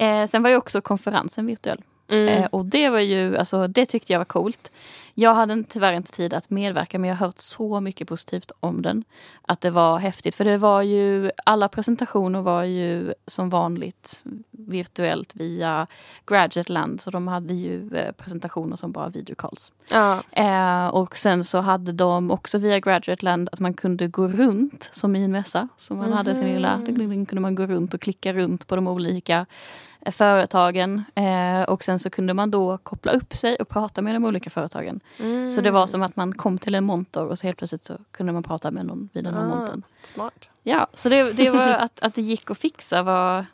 Uh, 0.00 0.26
sen 0.26 0.42
var 0.42 0.50
ju 0.50 0.56
också 0.56 0.80
konferensen 0.80 1.46
virtuell. 1.46 1.82
Mm. 2.08 2.28
Eh, 2.28 2.44
och 2.44 2.64
det 2.64 2.88
var 2.88 3.00
ju, 3.00 3.36
alltså 3.36 3.66
det 3.66 3.86
tyckte 3.86 4.12
jag 4.12 4.20
var 4.20 4.24
coolt. 4.24 4.70
Jag 5.14 5.34
hade 5.34 5.64
tyvärr 5.68 5.92
inte 5.92 6.12
tid 6.12 6.34
att 6.34 6.50
medverka 6.50 6.98
men 6.98 7.08
jag 7.08 7.16
har 7.16 7.26
hört 7.26 7.38
så 7.38 7.80
mycket 7.80 8.08
positivt 8.08 8.52
om 8.60 8.82
den. 8.82 9.04
Att 9.42 9.60
det 9.60 9.70
var 9.70 9.98
häftigt 9.98 10.34
för 10.34 10.44
det 10.44 10.56
var 10.56 10.82
ju, 10.82 11.30
alla 11.44 11.68
presentationer 11.68 12.42
var 12.42 12.64
ju 12.64 13.14
som 13.26 13.50
vanligt 13.50 14.24
virtuellt 14.50 15.36
via 15.36 15.86
Graduateland 16.26 17.00
så 17.00 17.10
de 17.10 17.28
hade 17.28 17.54
ju 17.54 17.94
eh, 17.94 18.12
presentationer 18.12 18.76
som 18.76 18.92
bara 18.92 19.08
videocalls. 19.08 19.72
Ja. 19.90 20.22
Eh, 20.32 20.86
och 20.86 21.16
sen 21.16 21.44
så 21.44 21.58
hade 21.58 21.92
de 21.92 22.30
också 22.30 22.58
via 22.58 22.80
Graduateland 22.80 23.48
att 23.52 23.60
man 23.60 23.74
kunde 23.74 24.06
gå 24.06 24.28
runt 24.28 24.90
som 24.92 25.16
i 25.16 25.24
en 25.24 25.32
mässa. 25.32 25.68
Så 25.76 25.94
man 25.94 26.04
mm 26.04 26.16
hade 26.18 26.34
sin 26.34 26.54
lilla, 26.54 26.76
mhm. 26.76 27.26
kunde 27.26 27.40
man 27.40 27.54
gå 27.54 27.66
runt 27.66 27.94
och 27.94 28.00
klicka 28.00 28.32
runt 28.32 28.66
på 28.66 28.76
de 28.76 28.86
olika 28.88 29.46
företagen 30.10 31.04
eh, 31.14 31.62
och 31.62 31.84
sen 31.84 31.98
så 31.98 32.10
kunde 32.10 32.34
man 32.34 32.50
då 32.50 32.78
koppla 32.78 33.12
upp 33.12 33.34
sig 33.34 33.56
och 33.56 33.68
prata 33.68 34.02
med 34.02 34.14
de 34.14 34.24
olika 34.24 34.50
företagen. 34.50 35.00
Mm. 35.18 35.50
Så 35.50 35.60
det 35.60 35.70
var 35.70 35.86
som 35.86 36.02
att 36.02 36.16
man 36.16 36.34
kom 36.34 36.58
till 36.58 36.74
en 36.74 36.84
monter 36.84 37.24
och 37.24 37.38
så 37.38 37.46
helt 37.46 37.58
plötsligt 37.58 37.84
så 37.84 37.98
kunde 38.10 38.32
man 38.32 38.42
prata 38.42 38.70
med 38.70 38.86
någon 38.86 39.08
vid 39.12 39.24
den 39.24 39.34
här 39.34 39.42
ah, 39.42 39.48
montern. 39.56 39.82
Smart. 40.02 40.50
Ja, 40.62 40.86
så 40.94 41.08
det, 41.08 41.32
det 41.32 41.50
var 41.50 41.68
att, 41.68 42.00
att 42.00 42.14
det 42.14 42.22
gick 42.22 42.50
att 42.50 42.58
fixa 42.58 43.02
var 43.02 43.46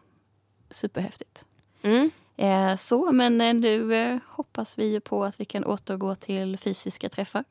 superhäftigt. 0.70 1.44
Mm. 1.82 2.10
Eh, 2.36 2.76
så, 2.76 3.12
men 3.12 3.40
eh, 3.40 3.54
nu 3.54 3.94
eh, 3.94 4.18
hoppas 4.26 4.78
vi 4.78 5.00
på 5.00 5.24
att 5.24 5.40
vi 5.40 5.44
kan 5.44 5.64
återgå 5.64 6.14
till 6.14 6.58
fysiska 6.58 7.08
träffar. 7.08 7.44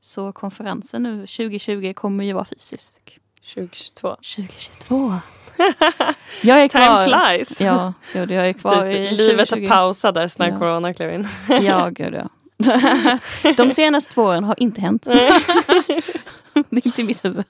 Så 0.00 0.32
konferensen 0.32 1.02
nu 1.02 1.26
2020 1.26 1.92
kommer 1.96 2.24
ju 2.24 2.32
vara 2.32 2.44
fysisk. 2.44 3.18
2022. 3.54 4.08
2022. 4.08 5.12
Jag 6.42 6.62
är 6.62 6.68
kvar. 6.68 7.04
Time 7.04 7.18
flies. 7.18 7.60
Ja, 7.60 7.92
gud, 8.12 8.30
jag 8.30 8.48
är 8.48 8.52
kvar 8.52 8.80
Precis, 8.80 8.94
i 8.94 9.16
Livet 9.16 9.48
2020. 9.48 9.68
pausades 9.68 10.38
när 10.38 10.50
ja. 10.50 10.58
corona 10.58 10.94
klev 10.94 11.14
in. 11.14 11.28
ja, 11.62 11.88
gud 11.88 12.14
ja. 12.14 12.28
De 13.56 13.70
senaste 13.70 14.14
två 14.14 14.22
åren 14.22 14.44
har 14.44 14.54
inte 14.58 14.80
hänt. 14.80 15.06
inte 16.70 17.00
i 17.00 17.04
mitt 17.04 17.24
huvud. 17.24 17.44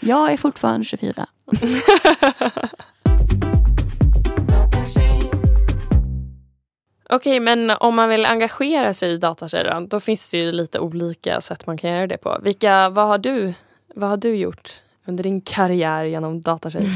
Jag 0.00 0.32
är 0.32 0.36
fortfarande 0.36 0.84
24. 0.84 1.26
Okej, 7.10 7.40
men 7.40 7.70
om 7.70 7.94
man 7.94 8.08
vill 8.08 8.26
engagera 8.26 8.94
sig 8.94 9.12
i 9.12 9.16
datatjejen 9.16 9.88
då 9.88 10.00
finns 10.00 10.30
det 10.30 10.38
ju 10.38 10.52
lite 10.52 10.80
olika 10.80 11.40
sätt 11.40 11.66
man 11.66 11.78
kan 11.78 11.90
göra 11.90 12.06
det 12.06 12.18
på. 12.18 12.38
Vilka, 12.42 12.88
vad, 12.88 13.06
har 13.06 13.18
du, 13.18 13.54
vad 13.94 14.10
har 14.10 14.16
du 14.16 14.36
gjort 14.36 14.82
under 15.08 15.24
din 15.24 15.40
karriär 15.40 16.04
genom 16.04 16.40
datatjejen? 16.40 16.90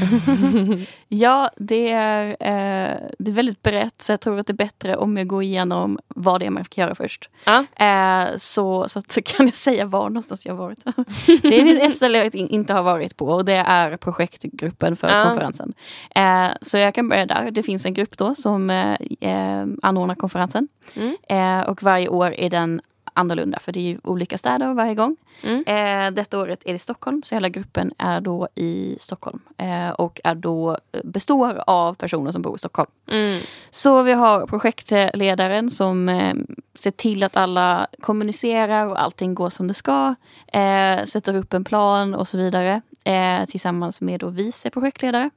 ja, 1.07 1.49
det 1.57 1.91
är, 1.91 2.27
eh, 2.29 2.97
det 3.19 3.31
är 3.31 3.35
väldigt 3.35 3.61
brett 3.61 4.01
så 4.01 4.11
jag 4.11 4.21
tror 4.21 4.39
att 4.39 4.47
det 4.47 4.51
är 4.53 4.55
bättre 4.55 4.95
om 4.95 5.17
jag 5.17 5.27
går 5.27 5.43
igenom 5.43 5.99
vad 6.07 6.39
det 6.41 6.45
är 6.45 6.49
man 6.49 6.63
kan 6.65 6.81
göra 6.81 6.95
först. 6.95 7.29
Ja. 7.45 7.65
Eh, 7.85 8.27
så, 8.37 8.89
så 8.89 8.99
att, 8.99 9.17
kan 9.25 9.45
jag 9.45 9.55
säga 9.55 9.85
var 9.85 10.03
någonstans 10.09 10.45
jag 10.45 10.53
har 10.53 10.57
varit. 10.63 10.83
det 11.41 11.63
finns 11.63 11.79
ett 11.79 11.95
ställe 11.95 12.17
jag 12.17 12.35
inte 12.35 12.73
har 12.73 12.83
varit 12.83 13.17
på 13.17 13.27
och 13.27 13.45
det 13.45 13.55
är 13.55 13.97
projektgruppen 13.97 14.95
för 14.95 15.07
Ja. 15.09 15.25
konferensen. 15.25 15.73
Eh, 16.15 16.47
så 16.61 16.77
jag 16.77 16.93
kan 16.95 17.09
börja 17.09 17.25
där. 17.25 17.51
Det 17.51 17.63
finns 17.63 17.85
en 17.85 17.93
grupp 17.93 18.17
då 18.17 18.35
som 18.35 18.69
eh, 18.69 18.93
eh, 19.19 19.65
anordnar 19.81 20.15
konferensen. 20.15 20.67
Mm. 20.95 21.15
Eh, 21.29 21.69
och 21.69 21.83
varje 21.83 22.07
år 22.07 22.33
är 22.33 22.49
den 22.49 22.81
annorlunda 23.13 23.59
för 23.59 23.71
det 23.71 23.79
är 23.79 23.83
ju 23.83 23.99
olika 24.03 24.37
städer 24.37 24.73
varje 24.73 24.95
gång. 24.95 25.15
Mm. 25.43 25.63
Eh, 25.67 26.13
detta 26.13 26.39
året 26.39 26.61
är 26.65 26.73
det 26.73 26.79
Stockholm 26.79 27.23
så 27.23 27.35
hela 27.35 27.49
gruppen 27.49 27.91
är 27.97 28.21
då 28.21 28.47
i 28.55 28.95
Stockholm. 28.99 29.39
Eh, 29.57 29.89
och 29.89 30.21
är 30.23 30.35
då, 30.35 30.77
består 31.03 31.63
av 31.67 31.93
personer 31.93 32.31
som 32.31 32.41
bor 32.41 32.55
i 32.55 32.57
Stockholm. 32.57 32.89
Mm. 33.11 33.41
Så 33.69 34.01
vi 34.01 34.13
har 34.13 34.47
projektledaren 34.47 35.69
som 35.69 36.09
eh, 36.09 36.33
ser 36.79 36.91
till 36.91 37.23
att 37.23 37.37
alla 37.37 37.87
kommunicerar 38.01 38.87
och 38.87 39.01
allting 39.01 39.35
går 39.35 39.49
som 39.49 39.67
det 39.67 39.73
ska. 39.73 40.15
Eh, 40.47 41.03
sätter 41.05 41.35
upp 41.35 41.53
en 41.53 41.63
plan 41.63 42.15
och 42.15 42.27
så 42.27 42.37
vidare. 42.37 42.81
Eh, 43.03 43.45
tillsammans 43.45 44.01
med 44.01 44.19
då 44.19 44.29
vice 44.29 44.69
projektledare. 44.69 45.29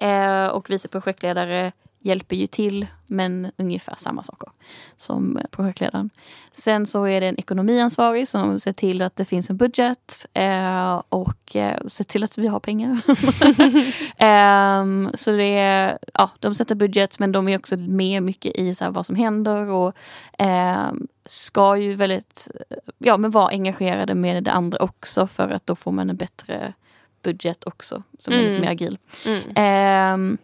Eh, 0.00 0.46
och 0.46 0.70
vice 0.70 0.88
projektledare 0.88 1.72
hjälper 1.98 2.36
ju 2.36 2.46
till 2.46 2.86
men 3.06 3.50
ungefär 3.56 3.94
samma 3.98 4.22
saker 4.22 4.48
som 4.96 5.40
projektledaren. 5.50 6.10
Sen 6.52 6.86
så 6.86 7.04
är 7.04 7.20
det 7.20 7.26
en 7.26 7.38
ekonomiansvarig 7.38 8.28
som 8.28 8.60
ser 8.60 8.72
till 8.72 9.02
att 9.02 9.16
det 9.16 9.24
finns 9.24 9.50
en 9.50 9.56
budget 9.56 10.26
eh, 10.32 11.02
och 11.08 11.56
eh, 11.56 11.86
ser 11.86 12.04
till 12.04 12.24
att 12.24 12.38
vi 12.38 12.46
har 12.46 12.60
pengar. 12.60 13.00
Ehm, 14.16 15.10
så 15.14 15.30
det 15.30 15.58
är, 15.58 15.98
ja, 16.14 16.30
de 16.38 16.54
sätter 16.54 16.74
budget 16.74 17.18
men 17.18 17.32
de 17.32 17.48
är 17.48 17.58
också 17.58 17.76
med 17.76 18.22
mycket 18.22 18.56
i 18.56 18.74
så 18.74 18.84
här, 18.84 18.90
vad 18.90 19.06
som 19.06 19.16
händer 19.16 19.70
och 19.70 19.96
ehm, 20.38 21.06
ska 21.24 21.76
ju 21.76 21.94
väldigt 21.94 22.48
ja, 22.98 23.16
men 23.16 23.30
vara 23.30 23.48
engagerade 23.48 24.14
med 24.14 24.44
det 24.44 24.52
andra 24.52 24.78
också 24.78 25.26
för 25.26 25.48
att 25.48 25.66
då 25.66 25.76
får 25.76 25.92
man 25.92 26.10
en 26.10 26.16
bättre 26.16 26.72
budget 27.22 27.64
också 27.64 28.02
som 28.18 28.34
är 28.34 28.38
lite 28.38 28.50
Mm. 28.50 28.60
mer 28.60 28.70
agil. 28.70 28.98
Mm. 29.26 30.38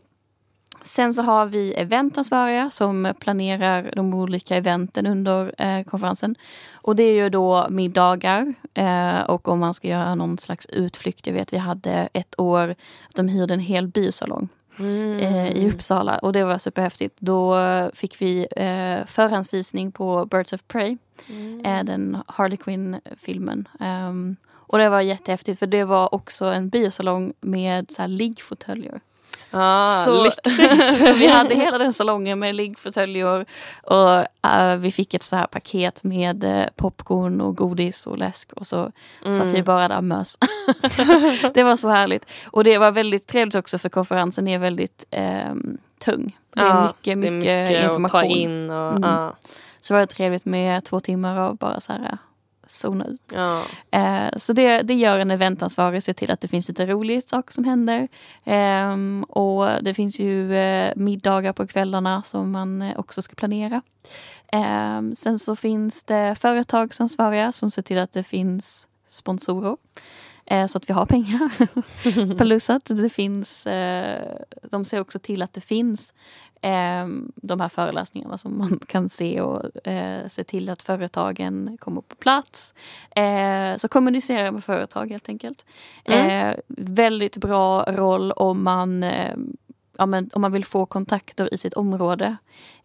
Sen 0.85 1.15
så 1.15 1.23
har 1.23 1.47
vi 1.47 1.73
eventansvariga 1.73 2.71
som 2.71 3.13
planerar 3.19 3.91
de 3.97 4.15
olika 4.15 4.57
eventen 4.57 5.07
under 5.07 5.55
eh, 5.59 5.85
konferensen. 5.85 6.35
Och 6.75 6.97
det 6.97 7.03
är 7.03 7.15
ju 7.15 7.29
då 7.29 7.67
middagar 7.71 8.55
eh, 8.75 9.21
och 9.21 9.49
om 9.49 9.59
man 9.61 9.75
ska 9.75 9.89
göra 9.89 10.15
någon 10.15 10.39
slags 10.39 10.67
utflykt. 10.67 11.27
Jag 11.27 11.35
vet 11.35 11.53
vi 11.53 11.57
hade 11.59 12.09
ett 12.13 12.41
år 12.41 12.69
att 13.09 13.15
de 13.17 13.29
hyrde 13.29 13.55
en 13.55 13.61
hel 13.61 13.87
biosalong 13.89 14.49
Mm. 14.79 15.19
eh, 15.19 15.49
i 15.53 15.71
Uppsala 15.71 16.19
och 16.19 16.33
det 16.33 16.45
var 16.45 16.59
superhäftigt. 16.59 17.17
Då 17.19 17.57
fick 17.95 18.21
vi 18.23 18.47
eh, 18.57 19.07
förhandsvisning 19.07 19.93
på 19.93 20.25
Birds 20.25 20.53
of 20.53 20.61
Prey, 20.69 20.97
Mm. 21.29 21.65
eh, 21.65 21.85
den 21.85 22.17
Harley 22.27 22.57
Quinn-filmen. 22.57 23.69
Ehm, 23.81 24.37
och 24.53 24.79
det 24.79 24.89
var 24.89 25.01
jättehäftigt 25.01 25.59
för 25.59 25.67
det 25.67 25.85
var 25.85 26.15
också 26.15 26.45
en 26.45 26.69
biosalong 26.69 27.33
med 27.41 27.91
så 27.91 28.03
här 28.03 28.09
liggfåtöljer. 28.09 29.01
Ah, 29.55 29.87
Så- 30.05 30.31
så 31.05 31.13
vi 31.13 31.27
hade 31.27 31.55
hela 31.55 31.79
den 31.79 31.93
salongen 31.93 32.39
med 32.39 32.55
liggfåtöljer 32.55 33.47
och 33.83 34.47
eh, 34.51 34.77
vi 34.77 34.93
fick 34.93 35.15
ett 35.15 35.23
så 35.23 35.37
här 35.37 35.47
paket 35.47 36.05
med 36.05 36.45
eh, 36.45 36.65
popcorn 36.77 37.41
och 37.41 37.57
godis 37.57 38.07
och 38.07 38.19
läsk 38.19 38.53
och 38.53 38.67
så 38.67 38.93
satt 39.25 39.27
Mm. 39.41 39.53
vi 39.53 39.63
bara 39.63 39.89
där 39.89 39.97
och 39.97 40.05
mös. 40.05 40.39
det 41.55 41.63
var 41.63 41.77
så 41.77 41.89
härligt. 41.89 42.25
Och 42.47 42.65
det 42.65 42.79
var 42.79 42.91
väldigt 42.91 43.27
trevligt 43.27 43.55
också 43.55 43.79
för 43.79 43.89
konferensen 43.89 44.49
är 44.49 44.59
väldigt 44.59 45.05
ehm, 45.11 45.79
tung. 46.05 46.37
Det 46.55 46.61
är 46.61 46.67
Ja, 46.67 46.83
mycket, 46.83 47.05
det 47.05 47.11
är 47.13 47.17
mycket, 47.17 47.69
mycket 47.69 47.85
information. 47.85 48.05
att 48.05 48.11
ta 48.13 48.25
in. 48.25 48.71
Och, 48.71 48.91
Mm. 48.97 49.03
ja. 49.11 49.35
Så 49.81 49.95
var 49.95 50.01
det 50.01 50.07
trevligt 50.07 50.45
med 50.45 50.85
två 50.85 51.01
timmar 51.01 51.37
av 51.37 51.57
bara 51.57 51.81
så 51.81 51.93
här 51.93 52.19
zona 52.73 53.05
ut. 53.05 53.33
Ja. 53.35 53.63
Eh, 53.91 54.31
så 54.37 54.53
det, 54.53 54.83
det 54.83 54.95
gör 54.95 55.19
en 55.19 55.31
eventansvarig, 55.31 56.03
ser 56.03 56.13
till 56.13 56.31
att 56.31 56.41
det 56.41 56.49
finns 56.49 56.69
lite 56.69 56.87
roligt 56.87 57.29
saker 57.29 57.53
som 57.53 57.65
händer. 57.65 58.09
Ehm, 58.45 59.25
och 59.29 59.69
det 59.83 59.95
finns 59.95 60.21
ju 60.21 60.55
eh, 60.55 60.93
middagar 60.97 61.53
på 61.53 61.67
kvällarna 61.67 62.23
som 62.23 62.51
man 62.51 62.83
eh, 62.83 62.99
också 62.99 63.23
ska 63.23 63.35
planera. 63.35 63.83
Ehm, 64.53 65.15
sen 65.15 65.39
så 65.39 65.57
finns 65.57 66.05
det 66.05 66.35
företagsansvariga 66.41 67.53
som 67.53 67.71
ser 67.71 67.83
till 67.83 67.99
att 67.99 68.13
det 68.13 68.23
finns 68.23 68.89
sponsorer. 69.09 69.77
Eh, 70.53 70.67
så 70.67 70.79
att 70.79 70.91
vi 70.91 70.95
har 70.95 71.07
pengar. 71.07 71.51
Plus 72.39 72.71
att 72.71 72.85
det 72.85 73.09
finns, 73.09 73.67
eh, 73.67 74.37
de 74.63 74.85
ser 74.85 75.01
också 75.01 75.19
till 75.19 75.43
att 75.43 75.53
det 75.53 75.61
finns 75.61 76.15
eh, 76.63 77.07
de 77.37 77.61
här 77.61 77.69
föreläsningarna 77.69 78.39
som 78.39 78.59
man 78.59 78.81
kan 78.87 79.09
se 79.09 79.41
och 79.41 79.87
eh, 79.87 80.29
se 80.29 80.45
till 80.45 80.69
att 80.69 80.83
företagen 80.83 81.77
kommer 81.81 82.01
på 82.01 82.17
plats. 82.17 82.75
Eh, 83.17 83.77
så 83.77 83.89
kommunicera 83.89 84.53
med 84.53 84.65
företag 84.65 85.11
helt 85.11 85.29
enkelt. 85.29 85.67
Mm. 86.05 86.49
Eh, 86.51 86.57
väldigt 86.69 87.37
bra 87.37 87.83
roll 87.83 88.33
om 88.33 88.65
man, 88.65 89.03
eh, 89.03 89.37
ja, 89.99 90.07
men, 90.07 90.31
om 90.35 90.43
man 90.43 90.53
vill 90.53 90.65
få 90.65 90.87
kontakter 90.87 91.55
i 91.55 91.59
sitt 91.59 91.75
område. 91.75 92.37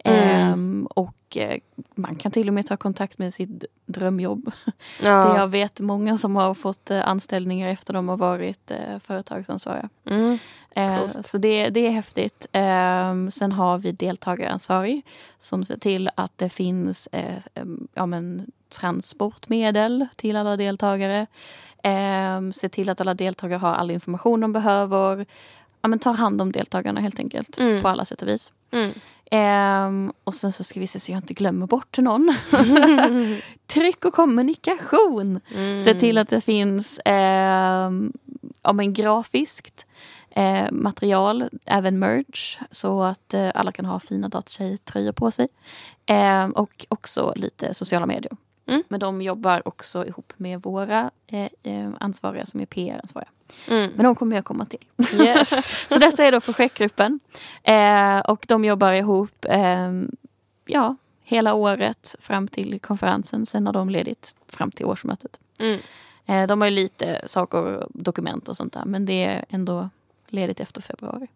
Mm. 0.04 0.20
Ehm, 0.30 0.88
och 0.90 1.38
eh, 1.38 1.60
man 1.96 2.16
kan 2.16 2.32
till 2.32 2.48
och 2.48 2.54
med 2.54 2.66
ta 2.66 2.78
kontakt 2.78 3.18
med 3.18 3.34
sitt 3.34 3.66
drömjobb. 3.86 4.52
Det 5.00 5.08
Ja. 5.08 5.38
jag 5.38 5.48
vet 5.48 5.80
många 5.80 6.18
som 6.18 6.36
har 6.36 6.54
fått 6.54 6.92
eh, 6.92 7.08
anställningar 7.08 7.68
efter 7.70 7.94
de 7.94 8.10
har 8.10 8.18
varit 8.18 8.72
eh, 8.72 9.00
företagsansvariga. 9.00 9.90
Mm. 10.10 10.38
Eh, 10.76 11.22
så 11.24 11.38
det, 11.38 11.70
det 11.70 11.88
är 11.88 11.92
häftigt. 11.92 12.48
Eh, 12.52 13.30
sen 13.32 13.52
har 13.52 13.78
vi 13.78 13.92
deltagaransvarig 13.92 15.06
som 15.40 15.64
ser 15.64 15.78
till 15.78 16.10
att 16.16 16.38
det 16.38 16.50
finns 16.50 17.08
eh, 17.12 17.38
ja, 17.94 18.06
men, 18.06 18.52
transportmedel 18.70 20.08
till 20.16 20.36
alla 20.36 20.58
deltagare. 20.58 21.28
Eh, 21.84 22.52
se 22.54 22.70
till 22.70 22.90
att 22.90 23.02
alla 23.02 23.14
deltagare 23.14 23.60
har 23.60 23.74
all 23.74 23.92
information 23.92 24.42
de 24.42 24.54
behöver. 24.54 25.26
Ja, 25.88 25.90
men, 25.90 26.00
ta 26.00 26.12
hand 26.12 26.42
om 26.42 26.52
deltagarna 26.52 27.02
helt 27.02 27.20
enkelt 27.20 27.58
Mm. 27.58 27.82
på 27.82 27.88
alla 27.88 28.06
sätt 28.06 28.22
och 28.22 28.28
vis. 28.28 28.52
Mm. 28.72 28.90
Ehm, 29.32 30.12
och 30.24 30.36
sen 30.36 30.52
så 30.52 30.64
ska 30.64 30.80
vi 30.80 30.88
se 30.88 31.00
så 31.00 31.12
jag 31.12 31.18
inte 31.18 31.34
glömmer 31.34 31.68
bort 31.68 31.98
någon. 31.98 32.36
Tryck 33.68 34.06
och 34.06 34.14
kommunikation. 34.14 35.40
Mm. 35.56 35.80
Se 35.80 35.94
till 35.94 36.18
att 36.18 36.30
det 36.30 36.42
finns 36.42 37.00
ehm, 37.06 38.14
ja, 38.64 38.74
men 38.74 38.94
grafiskt 38.94 39.86
eh, 40.30 40.72
material, 40.72 41.50
även 41.66 42.00
merch, 42.00 42.60
så 42.72 43.04
att 43.04 43.34
eh, 43.34 43.52
alla 43.56 43.72
kan 43.72 43.86
ha 43.86 44.00
fina 44.00 44.28
datatjej-tröjor 44.30 45.12
på 45.12 45.32
sig. 45.32 45.48
Ehm, 46.06 46.52
och 46.52 46.86
också 46.90 47.34
lite 47.36 47.74
sociala 47.74 48.06
medier. 48.06 48.34
Mm. 48.68 48.84
Men 48.88 49.00
de 49.00 49.22
jobbar 49.22 49.68
också 49.68 50.06
ihop 50.06 50.34
med 50.38 50.62
våra 50.62 51.12
eh, 51.28 51.50
eh, 51.64 51.90
ansvariga 52.00 52.46
som 52.46 52.60
är 52.60 52.66
PR-ansvariga. 52.66 53.30
Mm. 53.70 53.92
Men 53.96 54.04
de 54.04 54.16
kommer 54.16 54.36
jag 54.36 54.46
komma 54.46 54.66
till. 54.66 54.86
Yes. 55.22 55.86
Så 55.90 56.00
detta 56.00 56.24
är 56.24 56.32
då 56.32 56.42
projektgruppen. 56.42 57.20
Eh, 57.64 58.20
och 58.20 58.46
de 58.48 58.66
jobbar 58.66 58.94
ihop 58.94 59.46
eh, 59.50 59.92
ja, 60.66 60.96
hela 61.24 61.54
året 61.54 62.16
fram 62.20 62.48
till 62.48 62.80
konferensen. 62.80 63.46
Sen 63.46 63.66
har 63.66 63.74
de 63.74 63.90
ledigt 63.90 64.36
fram 64.48 64.72
till 64.72 64.86
årsmötet. 64.86 65.40
Mm. 65.60 65.80
Eh, 66.26 66.48
de 66.48 66.62
har 66.62 66.68
ju 66.68 66.76
lite 66.76 67.22
saker, 67.26 67.88
dokument 67.90 68.50
och 68.50 68.58
sånt 68.58 68.74
där. 68.74 68.86
Men 68.86 69.06
det 69.06 69.26
är 69.26 69.46
ändå 69.50 69.90
ledigt 70.28 70.60
efter 70.60 70.82
februari. 70.82 71.28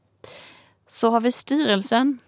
Så 0.87 1.09
har 1.09 1.21
vi 1.21 1.31
styrelsen. 1.31 2.19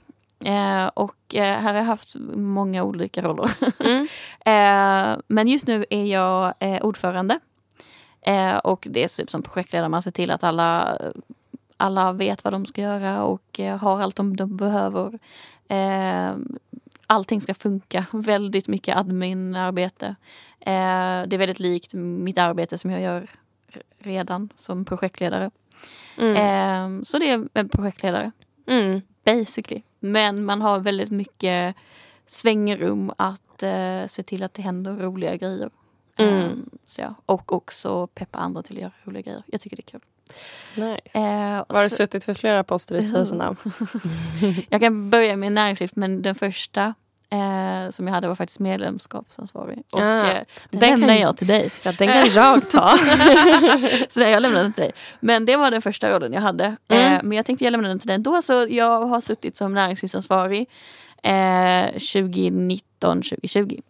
Eh, 0.46 0.86
och 0.88 1.36
eh, 1.36 1.60
här 1.60 1.74
har 1.74 1.76
jag 1.76 1.84
haft 1.84 2.16
många 2.36 2.84
olika 2.84 3.22
roller. 3.22 3.52
Mm. 3.80 4.08
Eh, 4.46 5.20
men 5.28 5.48
just 5.48 5.68
nu 5.68 5.86
är 5.90 6.06
jag 6.06 6.54
eh, 6.60 6.82
ordförande. 6.82 7.40
Eh, 8.22 8.56
och 8.56 8.88
det 8.90 9.04
är 9.04 9.18
typ 9.18 9.30
som 9.30 9.42
projektledare, 9.42 9.90
man 9.90 10.02
ser 10.02 10.12
till 10.12 10.32
att 10.32 10.44
alla, 10.44 10.98
alla 11.78 12.12
vet 12.12 12.44
vad 12.44 12.54
de 12.54 12.66
ska 12.66 12.82
göra 12.82 13.24
och 13.24 13.60
eh, 13.60 13.78
har 13.78 14.02
allt 14.02 14.16
de, 14.16 14.36
de 14.36 14.58
behöver. 14.58 15.20
Eh, 15.68 16.36
allting 17.08 17.42
ska 17.42 17.54
funka, 17.54 18.06
väldigt 18.12 18.68
mycket 18.68 18.98
adminarbete. 18.98 20.16
Det 20.66 21.34
är 21.34 21.38
väldigt 21.38 21.60
likt 21.60 21.94
mitt 21.94 22.38
arbete 22.38 22.78
som 22.78 22.92
jag 22.92 23.02
gör 23.02 23.28
redan 24.00 24.50
som 24.56 24.86
projektledare. 24.86 25.52
Mm. 26.18 27.06
Så 27.06 27.20
det 27.20 27.30
är 27.30 27.48
en 27.54 27.70
projektledare 27.70 28.32
Mm. 28.68 29.02
basically. 29.26 29.82
Men 30.04 30.46
man 30.46 30.62
har 30.62 30.80
väldigt 30.80 31.12
mycket 31.12 31.76
svängrum 32.26 33.12
att 33.18 33.64
eh, 33.64 34.06
se 34.08 34.24
till 34.24 34.44
att 34.44 34.54
det 34.54 34.62
händer 34.62 34.94
roliga 34.94 35.36
grejer. 35.36 35.70
Mm. 36.18 36.34
Ehm, 36.34 36.70
så 36.86 37.02
ja. 37.02 37.16
Och 37.26 37.54
också 37.54 38.08
peppa 38.08 38.40
andra 38.40 38.64
till 38.64 38.76
att 38.76 38.82
göra 38.82 38.92
roliga 39.04 39.22
grejer. 39.22 39.44
Jag 39.46 39.62
tycker 39.62 39.76
det 39.76 39.82
är 39.82 39.92
kul. 39.92 40.02
Nice. 40.76 41.20
Eh, 41.20 41.66
har 41.76 41.84
du 41.84 41.90
så- 41.90 41.96
suttit 41.96 42.24
för 42.24 42.34
flera 42.34 42.64
poster 42.64 42.96
i 42.96 43.02
styrelsen 43.08 43.42
jag 44.70 44.82
kan 44.82 45.10
börja 45.10 45.36
med 45.38 45.52
näringsliv, 45.52 45.90
men 45.94 46.22
den 46.22 46.36
första 46.36 46.94
eh, 47.34 47.90
som 47.90 48.08
jag 48.08 48.14
hade 48.14 48.28
var 48.28 48.36
faktiskt 48.36 48.60
medlemskapsansvarig. 48.60 49.84
Och 49.92 50.02
Ah, 50.02 50.32
eh, 50.32 50.44
den 50.70 50.80
den 50.80 51.00
lämnar 51.00 51.16
jag 51.16 51.38
till 51.38 51.48
dig. 51.48 51.72
Ja, 51.84 51.92
den 51.92 52.08
kan 52.08 52.30
jag 52.30 52.70
ta. 52.72 52.98
Så 54.10 54.20
nej, 54.20 54.32
jag 54.32 54.42
lämnar 54.42 54.64
den 54.64 54.74
till 54.74 54.84
dig. 54.84 54.92
Men 55.20 55.46
det 55.46 55.56
var 55.56 55.72
den 55.72 55.82
första 55.82 56.10
rollen 56.10 56.34
jag 56.34 56.42
hade. 56.42 56.76
Mm. 56.88 57.14
Eh, 57.14 57.20
men 57.24 57.32
jag 57.32 57.46
tänkte 57.46 57.66
jag 57.66 57.72
lämnar 57.72 57.90
den 57.90 58.00
till 58.00 58.08
dig 58.08 58.16
ändå. 58.16 58.42
Så 58.42 58.68
jag 58.70 59.06
har 59.06 59.22
suttit 59.22 59.58
som 59.58 59.74
näringslivsansvarig 59.74 60.70
eh, 61.24 61.32
2019-2020. 61.32 63.82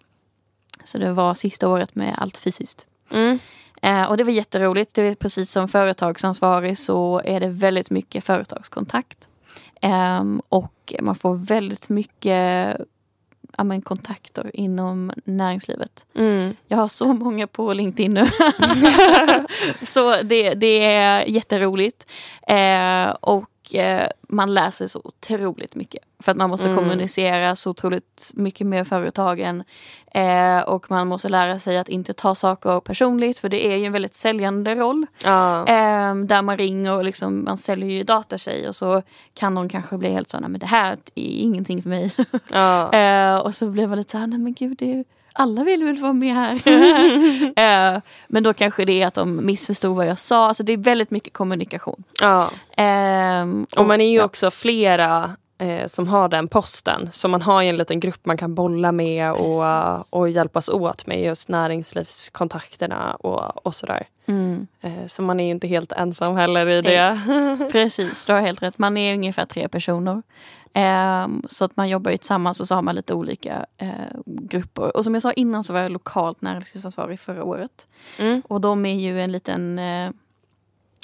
Så 0.84 0.98
det 0.98 1.12
var 1.12 1.34
sista 1.34 1.68
året 1.68 1.96
med 1.96 2.16
allt 2.18 2.38
fysiskt. 2.38 2.86
Mm. 3.12 3.40
Eh, 3.82 4.04
och 4.04 4.18
det 4.18 4.24
var 4.24 4.32
jätteroligt. 4.32 4.96
Det 4.96 5.02
är 5.02 5.16
precis 5.16 5.52
som 5.52 5.68
företagsansvarig 5.68 6.78
så 6.78 7.22
är 7.26 7.40
det 7.40 7.48
väldigt 7.48 7.92
mycket 7.92 8.24
företagskontakt. 8.24 9.28
Ehm, 9.82 10.42
och 10.50 10.94
man 11.02 11.16
får 11.16 11.36
väldigt 11.36 11.90
mycket 11.90 12.78
ja, 13.58 13.63
men, 13.63 13.82
kontakter 13.82 14.52
inom 14.54 15.12
näringslivet. 15.26 16.06
Mm. 16.16 16.56
Jag 16.68 16.78
har 16.78 16.88
så 16.88 17.13
många 17.13 17.48
på 17.48 17.74
LinkedIn 17.74 18.13
nu. 18.13 18.26
så 19.84 20.22
det, 20.22 20.54
det 20.54 20.86
är 20.86 21.26
jätteroligt. 21.26 22.08
Eh, 22.48 23.10
och 23.10 23.50
eh, 23.71 24.08
man 24.28 24.54
läser 24.54 24.88
så 24.88 25.02
otroligt 25.04 25.76
mycket. 25.76 26.04
För 26.19 26.32
att 26.32 26.38
man 26.38 26.49
måste 26.49 26.69
Mm. 26.69 26.78
kommunicera 26.84 27.56
så 27.56 27.69
otroligt 27.69 28.32
mycket 28.34 28.67
med 28.67 28.88
företagen. 28.88 29.63
Eh, 30.13 30.60
och 30.60 30.91
man 30.91 31.08
måste 31.08 31.30
lära 31.30 31.60
sig 31.60 31.78
att 31.78 31.89
inte 31.89 32.13
ta 32.13 32.36
saker 32.36 32.80
personligt. 32.80 33.39
För 33.39 33.49
det 33.49 33.67
är 33.67 33.76
ju 33.78 33.86
en 33.86 33.91
väldigt 33.91 34.15
säljande 34.15 34.76
roll. 34.76 35.06
Ja. 35.23 35.60
Eh, 35.67 36.15
där 36.15 36.41
man 36.41 36.58
ringer 36.58 36.93
och 36.97 37.04
liksom, 37.04 37.43
man 37.43 37.58
säljer 37.58 37.89
ju 37.89 38.04
datatjej 38.04 38.67
och 38.67 38.76
så 38.76 39.02
kan 39.34 39.54
någon 39.54 39.69
kanske 39.69 39.97
bli 39.97 40.12
helt 40.12 40.30
så 40.30 40.39
nej 40.39 40.49
men 40.49 40.60
det 40.60 40.65
här 40.65 40.91
är 41.15 41.38
ingenting 41.41 41.82
för 41.82 41.89
mig. 41.89 42.12
Ja. 42.52 42.93
Eh, 43.04 43.36
och 43.38 43.56
så 43.56 43.67
blev 43.67 43.89
man 43.89 43.97
lite 43.97 44.12
så 44.12 44.17
här, 44.17 44.28
nej 44.28 44.39
men 44.39 44.54
gud, 44.54 44.78
det 44.78 44.93
är, 44.93 45.06
alla 45.34 45.63
vill 45.63 45.84
väl 45.84 45.98
vara 45.98 46.13
med 46.13 46.36
här. 46.36 46.54
eh, 47.96 48.02
men 48.28 48.43
då 48.43 48.54
kanske 48.54 48.86
det 48.86 49.02
är 49.02 49.08
att 49.08 49.13
de 49.13 49.46
missförstod 49.46 49.96
vad 49.96 50.08
jag 50.08 50.19
sa. 50.19 50.48
Alltså 50.48 50.63
det 50.63 50.74
är 50.74 50.78
väldigt 50.78 51.12
mycket 51.12 51.34
kommunikation. 51.34 52.04
ja. 52.22 52.50
Ehm, 52.78 53.65
Och 53.78 53.86
man 53.86 54.02
är 54.02 54.10
ju 54.10 54.17
ja, 54.17 54.24
också 54.26 54.52
flera 54.52 55.32
eh, 55.58 55.86
som 55.88 56.08
har 56.08 56.30
den 56.30 56.48
posten. 56.48 57.10
Så 57.12 57.28
man 57.28 57.41
har 57.41 57.62
ju 57.62 57.69
en 57.69 57.78
liten 57.78 58.00
grupp 58.00 58.26
man 58.26 58.38
kan 58.38 58.56
bolla 58.56 58.91
med 58.91 59.32
och, 59.32 59.63
och 60.19 60.30
hjälpas 60.30 60.69
åt 60.69 61.06
med 61.08 61.24
just 61.24 61.50
näringslivskontakterna 61.50 63.13
och, 63.13 63.65
och 63.67 63.76
sådär. 63.76 64.04
Mm, 64.26 64.67
Eh, 64.82 65.06
så 65.08 65.22
man 65.22 65.39
är 65.39 65.43
ju 65.46 65.52
inte 65.52 65.67
helt 65.67 65.91
ensam 65.91 66.36
heller 66.38 66.67
i 66.67 66.82
det. 66.82 67.19
precis, 67.72 68.26
du 68.26 68.34
har 68.34 68.41
helt 68.41 68.62
rätt. 68.63 68.78
Man 68.78 68.98
är 68.98 69.13
ungefär 69.13 69.46
tre 69.46 69.67
personer. 69.67 70.22
Ehm, 70.74 71.44
så 71.50 71.66
att 71.66 71.78
man 71.78 71.90
jobbar 71.90 72.12
ju 72.12 72.18
tillsammans 72.18 72.60
och 72.60 72.68
så 72.68 72.76
har 72.76 72.82
man 72.82 72.96
lite 72.96 73.14
olika 73.14 73.66
eh, 73.78 73.90
grupper. 74.26 74.98
Och 74.98 75.04
som 75.04 75.14
jag 75.14 75.22
sa 75.22 75.32
innan 75.32 75.64
så 75.64 75.74
var 75.74 75.80
jag 75.80 75.92
lokalt 75.92 76.42
näringslivsansvarig 76.42 77.20
förra 77.20 77.44
året. 77.44 77.88
Mm. 78.20 78.42
Och 78.48 78.62
de 78.62 78.86
är 78.86 78.96
ju 78.96 79.22
en 79.22 79.32
liten 79.32 79.80
eh, 79.80 80.12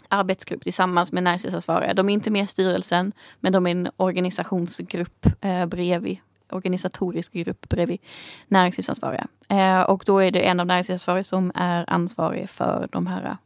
arbetsgrupp 0.07 0.61
tillsammans 0.61 1.11
med 1.11 1.23
näringslivsansvariga. 1.23 1.93
De 1.93 2.09
är 2.09 2.13
inte 2.13 2.31
med 2.31 2.43
i 2.43 2.47
styrelsen 2.47 3.11
men 3.39 3.53
de 3.53 3.67
är 3.67 3.71
en 3.71 3.89
organisationsgrupp 3.97 5.25
eh, 5.41 5.65
bredvid 5.65 6.17
organisatorisk 6.51 7.33
grupp 7.33 7.69
bredvid 7.69 7.99
näringslivsansvariga. 8.47 9.27
Eh, 9.47 9.81
och 9.81 10.03
då 10.05 10.19
är 10.19 10.31
det 10.31 10.39
en 10.39 10.59
av 10.59 10.65
näringslivsansvariga 10.65 11.23
som 11.23 11.51
är 11.55 11.89
ansvarig 11.89 12.49
för 12.49 12.87
de 12.91 13.07
här 13.07 13.37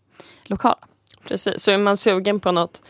lokala. 0.44 0.88
Precis. 1.24 1.64
Så 1.64 1.72
är 1.72 1.78
man 1.78 1.98
sugen 1.98 2.40
på 2.40 2.52
något 2.52 2.82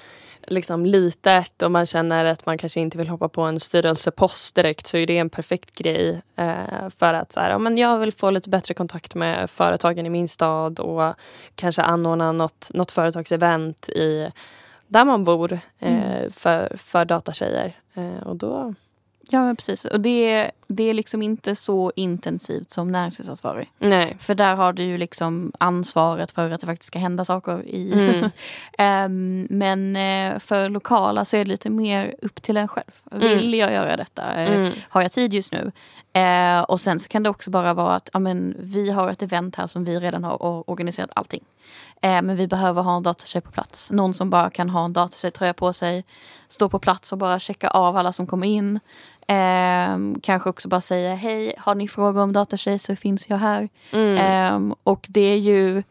liksom 0.47 0.85
litet 0.85 1.61
och 1.61 1.71
man 1.71 1.85
känner 1.85 2.25
att 2.25 2.45
man 2.45 2.57
kanske 2.57 2.79
inte 2.79 2.97
vill 2.97 3.07
hoppa 3.07 3.29
på 3.29 3.41
en 3.41 3.59
styrelsepost 3.59 4.55
direkt 4.55 4.87
så 4.87 4.97
är 4.97 5.07
det 5.07 5.17
en 5.17 5.29
perfekt 5.29 5.75
grej 5.75 6.21
eh, 6.35 6.89
för 6.97 7.13
att 7.13 7.31
så 7.31 7.39
här, 7.39 7.49
ja, 7.49 7.57
men 7.57 7.77
jag 7.77 7.99
vill 7.99 8.11
få 8.11 8.31
lite 8.31 8.49
bättre 8.49 8.73
kontakt 8.73 9.15
med 9.15 9.49
företagen 9.49 10.05
i 10.05 10.09
min 10.09 10.27
stad 10.27 10.79
och 10.79 11.13
kanske 11.55 11.81
anordna 11.81 12.31
något, 12.31 12.69
något 12.73 12.91
företagsevent 12.91 13.89
i, 13.89 14.31
där 14.87 15.05
man 15.05 15.23
bor 15.23 15.59
eh, 15.79 16.29
för, 16.29 16.77
för 16.77 17.05
datatjejer. 17.05 17.73
Eh, 17.93 18.27
och 18.27 18.35
då, 18.35 18.73
Ja 19.29 19.45
men 19.45 19.55
precis. 19.55 19.85
Och 19.85 19.99
det, 19.99 20.51
det 20.67 20.83
är 20.89 20.93
liksom 20.93 21.21
inte 21.21 21.55
så 21.55 21.91
intensivt 21.95 22.69
som 22.71 22.91
näringslivsansvarig. 22.91 23.71
nej. 23.79 24.17
För 24.19 24.35
där 24.35 24.55
har 24.55 24.73
du 24.73 24.83
ju 24.83 24.97
liksom 24.97 25.51
ansvaret 25.59 26.31
för 26.31 26.51
att 26.51 26.59
det 26.61 26.67
faktiskt 26.67 26.87
ska 26.87 26.99
hända 26.99 27.25
saker 27.25 27.63
i. 27.67 27.93
Mm. 27.93 28.29
Ehm, 28.77 29.47
men 29.49 29.95
eh, 29.95 30.39
för 30.39 30.69
lokala 30.69 31.25
så 31.25 31.37
är 31.37 31.45
det 31.45 31.49
lite 31.51 31.69
mer 31.69 32.15
upp 32.21 32.41
till 32.41 32.57
en 32.57 32.67
själv. 32.67 32.91
Vill 33.11 33.53
jag 33.53 33.71
göra 33.73 33.97
detta? 33.97 34.33
Eh, 34.35 34.53
Mm. 34.55 34.71
Har 34.89 35.01
jag 35.01 35.11
tid 35.11 35.33
just 35.33 35.51
nu? 35.51 35.71
Eh, 36.13 36.61
och 36.61 36.81
sen 36.81 36.99
så 36.99 37.09
kan 37.09 37.23
det 37.23 37.29
också 37.29 37.49
bara 37.49 37.73
vara 37.73 37.95
att 37.95 38.09
ja, 38.13 38.19
men, 38.19 38.55
vi 38.59 38.91
har 38.91 39.09
ett 39.09 39.21
event 39.21 39.55
här 39.55 39.67
som 39.67 39.83
vi 39.83 39.99
redan 39.99 40.23
har 40.23 40.69
organiserat 40.69 41.11
allting. 41.15 41.43
Eh, 42.01 42.21
men 42.21 42.35
vi 42.35 42.47
behöver 42.47 42.81
ha 42.81 42.97
en 42.97 43.03
datatjej 43.03 43.41
på 43.41 43.51
plats. 43.51 43.91
Någon 43.91 44.13
som 44.13 44.29
bara 44.29 44.49
kan 44.49 44.69
ha 44.69 44.85
en 44.85 44.93
datatjejtröja 44.93 45.53
på 45.53 45.73
sig. 45.73 46.05
Stå 46.47 46.69
på 46.69 46.79
plats 46.79 47.11
och 47.11 47.17
bara 47.17 47.39
checka 47.39 47.69
av 47.69 47.97
alla 47.97 48.11
som 48.11 48.27
kommer 48.27 48.47
in. 48.47 48.79
Eh, 49.27 50.19
kanske 50.21 50.49
också 50.49 50.67
bara 50.67 50.81
säga 50.81 51.15
hej, 51.15 51.53
har 51.57 51.75
ni 51.75 51.87
frågor 51.87 52.21
om 52.21 52.33
datatjej 52.33 52.79
så 52.79 52.95
finns 52.95 53.29
jag 53.29 53.37
här. 53.37 53.69
Mm. 53.91 54.17
Ehm, 54.17 54.75
och 54.83 55.05
det 55.09 55.21
är 55.21 55.37
ju 55.37 55.83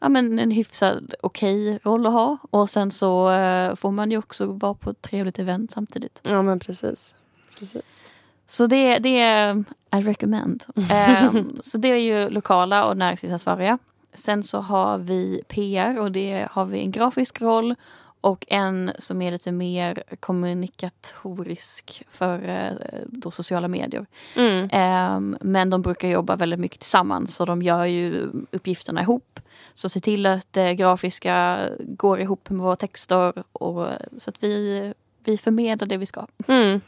ja, 0.00 0.08
men 0.08 0.38
en 0.38 0.50
hyfsad 0.50 1.14
okej 1.20 1.78
roll 1.82 2.06
att 2.06 2.12
ha. 2.12 2.36
Och 2.50 2.70
sen 2.70 2.90
så 2.90 3.30
eh, 3.30 3.74
får 3.74 3.90
man 3.90 4.10
ju 4.10 4.18
också 4.18 4.46
vara 4.46 4.74
på 4.74 4.90
ett 4.90 5.02
trevligt 5.02 5.38
event 5.38 5.70
samtidigt. 5.70 6.20
Ja 6.22 6.42
men 6.42 6.60
precis. 6.60 7.14
precis. 7.58 8.02
Så 8.50 8.66
det, 8.66 8.98
det 8.98 9.20
är 9.20 9.64
I 9.96 10.00
recommend. 10.00 10.64
Ehm, 10.90 11.58
så 11.60 11.78
det 11.78 11.88
är 11.88 11.96
ju 11.96 12.30
lokala 12.30 12.84
och 12.84 12.96
näringslivsansvariga. 12.96 13.78
Sen 14.14 14.42
så 14.42 14.58
har 14.58 14.98
vi 14.98 15.42
PR 15.48 15.98
och 15.98 16.12
det 16.12 16.48
har 16.50 16.64
vi 16.64 16.80
en 16.80 16.90
grafisk 16.90 17.40
roll 17.42 17.74
och 18.20 18.44
en 18.48 18.90
som 18.98 19.22
är 19.22 19.30
lite 19.30 19.52
mer 19.52 20.02
kommunikatorisk 20.20 22.02
för 22.10 22.48
eh, 22.48 22.98
då 23.06 23.30
sociala 23.30 23.68
medier. 23.68 24.06
Mm. 24.36 24.68
Ehm, 24.72 25.36
men 25.40 25.70
de 25.70 25.82
brukar 25.82 26.08
jobba 26.08 26.36
väldigt 26.36 26.60
mycket 26.60 26.80
tillsammans 26.80 27.34
så 27.34 27.44
de 27.44 27.62
gör 27.62 27.84
ju 27.84 28.30
uppgifterna 28.50 29.02
ihop. 29.02 29.40
Så 29.74 29.88
se 29.88 30.00
till 30.00 30.26
att 30.26 30.52
det 30.52 30.74
grafiska 30.74 31.68
går 31.80 32.20
ihop 32.20 32.50
med 32.50 32.60
våra 32.60 32.76
texter 32.76 33.32
och, 33.52 33.86
så 34.16 34.30
att 34.30 34.42
vi, 34.42 34.94
vi 35.24 35.38
förmedlar 35.38 35.88
det 35.88 35.96
vi 35.96 36.06
ska. 36.06 36.26
Mm. 36.46 36.80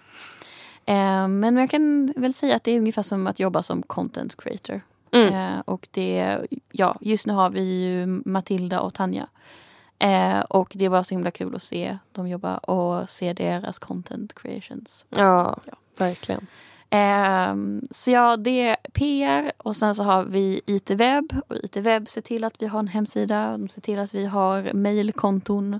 Ehm, 0.87 1.41
men 1.41 1.57
jag 1.57 1.71
kan 1.71 2.13
väl 2.17 2.35
säga 2.35 2.57
att 2.57 2.65
det 2.65 2.71
är 2.73 2.79
ungefär 2.79 3.03
som 3.03 3.27
att 3.27 3.41
jobba 3.41 3.63
som 3.63 3.83
content 3.83 4.37
creator. 4.43 4.81
Mm. 5.13 5.35
Ehm, 5.35 5.61
och 5.61 5.89
det, 5.91 6.39
ja, 6.73 6.97
just 7.01 7.27
nu 7.27 7.33
har 7.33 7.51
vi 7.51 7.85
ju 7.85 8.07
Matilda 8.07 8.81
och 8.81 8.95
Tanja. 8.95 9.27
Ehm, 9.99 10.43
och 10.49 10.73
det 10.75 10.89
var 10.89 11.03
så 11.03 11.15
himla 11.15 11.31
kul 11.31 11.55
att 11.55 11.63
se 11.63 11.99
dem 12.13 12.29
jobba 12.29 12.57
och 12.59 13.11
se 13.11 13.33
deras 13.33 13.79
content 13.79 14.35
creations. 14.35 15.07
Ja, 15.09 15.59
Ja. 15.67 15.73
verkligen. 15.99 16.47
Ehm, 16.93 17.83
så 17.91 18.11
ja, 18.11 18.37
det 18.37 18.69
är 18.69 18.77
PR 18.93 19.53
och 19.59 19.77
sen 19.77 19.95
så 19.95 20.03
har 20.05 20.25
vi 20.25 20.61
IT-webb. 20.67 21.41
Och 21.49 21.57
IT-webb 21.57 22.09
ser 22.09 22.21
till 22.21 22.45
att 22.45 22.63
vi 22.63 22.67
har 22.67 22.79
en 22.81 22.89
hemsida, 22.89 23.51
de 23.59 23.69
ser 23.69 23.81
till 23.81 23.99
att 23.99 24.15
vi 24.15 24.27
har 24.27 24.73
mejlkonton, 24.73 25.75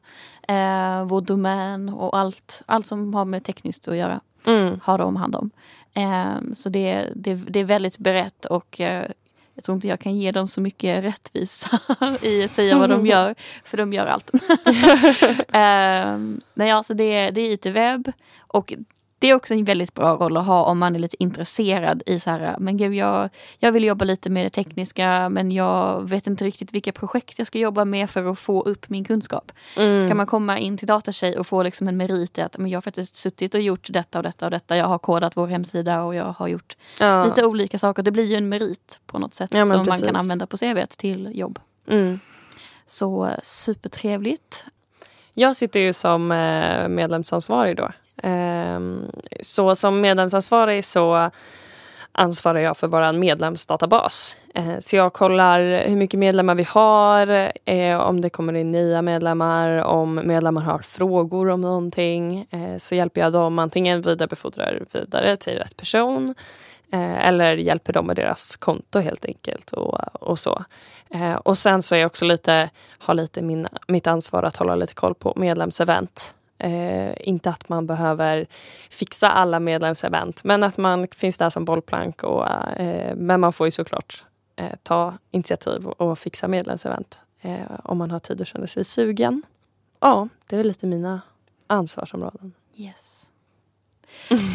eh, 0.49 1.05
vår 1.05 1.21
domän 1.21 1.89
och 1.89 2.19
allt, 2.19 2.63
allt 2.67 2.87
som 2.87 3.15
har 3.15 3.25
med 3.25 3.45
tekniskt 3.45 3.89
att 3.89 3.97
göra 3.97 4.21
Mm. 4.47 4.81
har 4.83 4.99
de 4.99 5.17
hand 5.17 5.37
om. 5.37 5.51
Ehm, 5.95 6.55
så 6.55 6.69
det, 6.69 7.09
det, 7.17 7.35
det 7.35 7.61
är 7.61 7.65
väldigt 7.65 7.99
berett 7.99 8.45
och 8.45 8.81
eh, 8.81 9.11
jag 9.55 9.65
tror 9.65 9.75
inte 9.75 9.89
jag 9.89 10.01
kan 10.01 10.17
ge 10.17 10.33
dem 10.33 10.49
så 10.49 10.61
mycket 10.61 11.05
rättvisa 11.05 11.79
i 12.23 12.45
att 12.45 12.53
säga 12.53 12.79
vad 12.79 12.91
de 12.91 13.07
gör, 13.07 13.35
för 13.65 13.77
de 13.77 13.93
gör 13.93 14.07
allt. 14.07 14.31
Ehm, 15.53 16.41
men 16.55 16.67
ja, 16.67 16.83
så 16.83 16.95
det, 16.95 17.31
det 17.31 17.41
är 17.41 17.53
IT-webb 17.53 18.13
och 18.39 18.75
det 19.21 19.31
är 19.31 19.35
också 19.35 19.55
en 19.55 19.65
väldigt 19.65 19.95
bra 19.95 20.17
roll 20.17 20.37
att 20.37 20.47
ha 20.47 20.65
om 20.65 20.79
man 20.79 20.95
är 20.95 20.99
lite 20.99 21.23
intresserad 21.23 22.03
i 22.07 22.21
så 22.21 22.31
här, 22.31 22.57
men 22.59 22.77
gud 22.77 22.95
jag, 22.95 23.29
jag 23.59 23.73
vill 23.73 23.85
jobba 23.85 24.05
lite 24.05 24.31
med 24.31 24.47
det 24.47 24.51
tekniska 24.51 25.29
men 25.29 25.53
jag 25.53 26.09
vet 26.09 26.27
inte 26.27 26.45
riktigt 26.45 26.73
vilka 26.73 26.93
projekt 26.93 27.39
jag 27.39 27.47
ska 27.47 27.59
jobba 27.59 27.85
med 27.85 28.11
för 28.11 28.31
att 28.31 28.39
få 28.39 28.63
upp 28.63 28.89
min 28.89 29.05
kunskap. 29.05 29.53
Mm. 29.77 30.03
Ska 30.03 30.15
man 30.15 30.27
komma 30.27 30.59
in 30.59 30.79
till 30.79 30.89
datatjej 30.89 31.39
och 31.39 31.47
få 31.47 31.63
liksom 31.63 31.89
en 31.89 31.97
merit 31.97 32.39
i 32.39 32.41
att 32.41 32.59
men 32.59 32.71
jag 32.71 32.77
har 32.77 32.83
faktiskt 32.83 33.17
suttit 33.17 33.55
och 33.55 33.61
gjort 33.61 33.89
detta 33.91 34.19
och 34.19 34.23
detta 34.23 34.45
och 34.45 34.51
detta. 34.51 34.77
Jag 34.77 34.87
har 34.87 34.99
kodat 34.99 35.37
vår 35.37 35.47
hemsida 35.47 36.03
och 36.03 36.15
jag 36.15 36.35
har 36.39 36.49
gjort 36.49 36.77
ja. 37.01 37.25
lite 37.25 37.45
olika 37.45 37.79
saker. 37.79 38.03
Det 38.03 38.11
blir 38.11 38.25
ju 38.25 38.37
en 38.37 38.49
merit 38.49 39.01
på 39.07 39.19
något 39.19 39.35
sätt 39.35 39.51
Ja, 39.55 39.67
som 39.67 39.85
precis. 39.85 40.03
man 40.03 40.13
kan 40.13 40.21
använda 40.21 40.47
på 40.47 40.57
CV 40.57 40.79
till 40.97 41.31
jobb. 41.35 41.59
Mm. 41.89 42.21
Så 42.87 43.31
supertrevligt. 43.43 44.65
Jag 45.35 45.57
sitter 45.57 45.81
ju 45.81 45.93
som 45.93 46.33
eh, 46.33 46.89
medlemsansvarig 46.89 47.77
då. 47.77 47.91
Ehm, 48.23 49.11
så 49.41 49.75
som 49.75 50.01
medlemsansvarig 50.01 50.85
så 50.85 51.31
ansvarar 52.13 52.59
jag 52.59 52.77
för 52.77 52.87
vår 52.87 53.13
medlemsdatabas. 53.13 54.37
Eh, 54.55 54.79
så 54.79 54.97
jag 54.97 55.13
kollar 55.13 55.89
hur 55.89 55.97
mycket 55.97 56.21
medlemmar 56.21 56.55
vi 56.55 56.63
har, 56.63 57.53
eh, 57.65 58.01
om 58.01 58.21
det 58.21 58.31
kommer 58.31 58.55
in 58.55 58.73
nya 58.73 59.03
medlemmar, 59.03 59.85
om 59.85 60.15
medlemmar 60.15 60.63
har 60.63 60.79
frågor 60.79 61.49
om 61.49 61.61
någonting. 61.61 62.47
Eh, 62.51 62.77
så 62.79 62.95
hjälper 62.95 63.21
jag 63.21 63.33
dem 63.33 63.59
antingen 63.59 64.03
vidarebefordrar 64.03 64.83
vidare 64.93 65.37
till 65.37 65.53
rätt 65.53 65.77
person 65.77 66.35
eller 66.93 67.57
hjälper 67.57 67.93
dem 67.93 68.07
med 68.07 68.17
deras 68.17 68.57
konto 68.57 69.01
helt 69.01 69.25
enkelt. 69.25 69.73
och, 69.73 69.99
och 70.23 70.39
så. 70.39 70.65
Och 71.43 71.59
sen 71.59 71.83
så 71.83 71.95
är 71.95 71.99
jag 71.99 72.07
också 72.07 72.25
lite, 72.25 72.71
har 72.99 73.15
lite 73.15 73.43
min, 73.43 73.67
mitt 73.89 74.07
ansvar 74.07 74.43
att 74.43 74.57
hålla 74.57 74.75
lite 74.75 74.95
koll 74.95 75.15
på 75.15 75.33
medlemsevent. 75.37 76.35
Eh, 76.61 77.13
inte 77.21 77.51
att 77.51 77.69
man 77.69 77.87
behöver 77.87 78.47
fixa 78.91 79.31
alla 79.31 79.61
medlemsevent 79.61 80.45
men 80.45 80.63
att 80.63 80.77
man 80.77 81.09
finns 81.13 81.39
där 81.39 81.51
som 81.51 81.65
bollplank. 81.65 82.23
Och, 82.23 82.49
eh, 82.81 83.17
men 83.17 83.41
man 83.41 83.53
får 83.53 83.67
ju 83.67 83.71
såklart 83.71 84.25
eh, 84.57 84.73
ta 84.83 85.15
initiativ 85.31 85.87
och 85.87 86.19
fixa 86.19 86.49
medlemsevent 86.49 87.21
eh, 87.41 87.61
om 87.85 87.99
man 87.99 88.11
har 88.11 88.21
tid 88.21 88.41
och 88.41 88.47
känner 88.47 88.67
sig 88.67 88.85
sugen. 88.85 89.43
Ja, 90.01 90.29
det 90.49 90.57
är 90.57 90.59
väl 90.59 90.67
lite 90.67 90.87
mina 90.87 91.21
ansvarsområden. 91.67 92.53
Yes. 92.77 93.33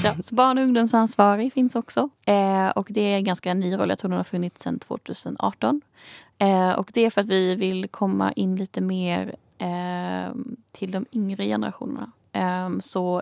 Ja, 0.03 0.15
så 0.23 0.35
barn 0.35 0.57
och 0.57 0.63
ungdomsansvarig 0.63 1.53
finns 1.53 1.75
också. 1.75 2.09
Eh, 2.25 2.67
och 2.67 2.87
det 2.89 3.01
är 3.01 3.15
en 3.15 3.23
ganska 3.23 3.53
ny 3.53 3.77
roll. 3.77 3.89
Jag 3.89 3.99
tror 3.99 4.09
den 4.09 4.17
har 4.17 4.23
funnits 4.23 4.61
sedan 4.61 4.79
2018. 4.79 5.81
Eh, 6.37 6.71
och 6.71 6.89
det 6.93 7.01
är 7.01 7.09
för 7.09 7.21
att 7.21 7.29
vi 7.29 7.55
vill 7.55 7.87
komma 7.87 8.31
in 8.31 8.55
lite 8.55 8.81
mer 8.81 9.35
eh, 9.57 10.35
till 10.71 10.91
de 10.91 11.05
yngre 11.11 11.45
generationerna. 11.45 12.11
Eh, 12.31 12.79
så 12.79 13.21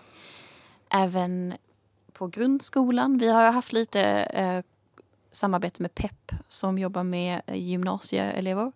även 0.88 1.54
på 2.12 2.26
grundskolan. 2.26 3.18
Vi 3.18 3.28
har 3.28 3.52
haft 3.52 3.72
lite 3.72 4.02
eh, 4.22 4.62
samarbete 5.30 5.82
med 5.82 5.94
PEP 5.94 6.32
som 6.48 6.78
jobbar 6.78 7.02
med 7.02 7.42
eh, 7.46 7.56
gymnasieelever. 7.56 8.72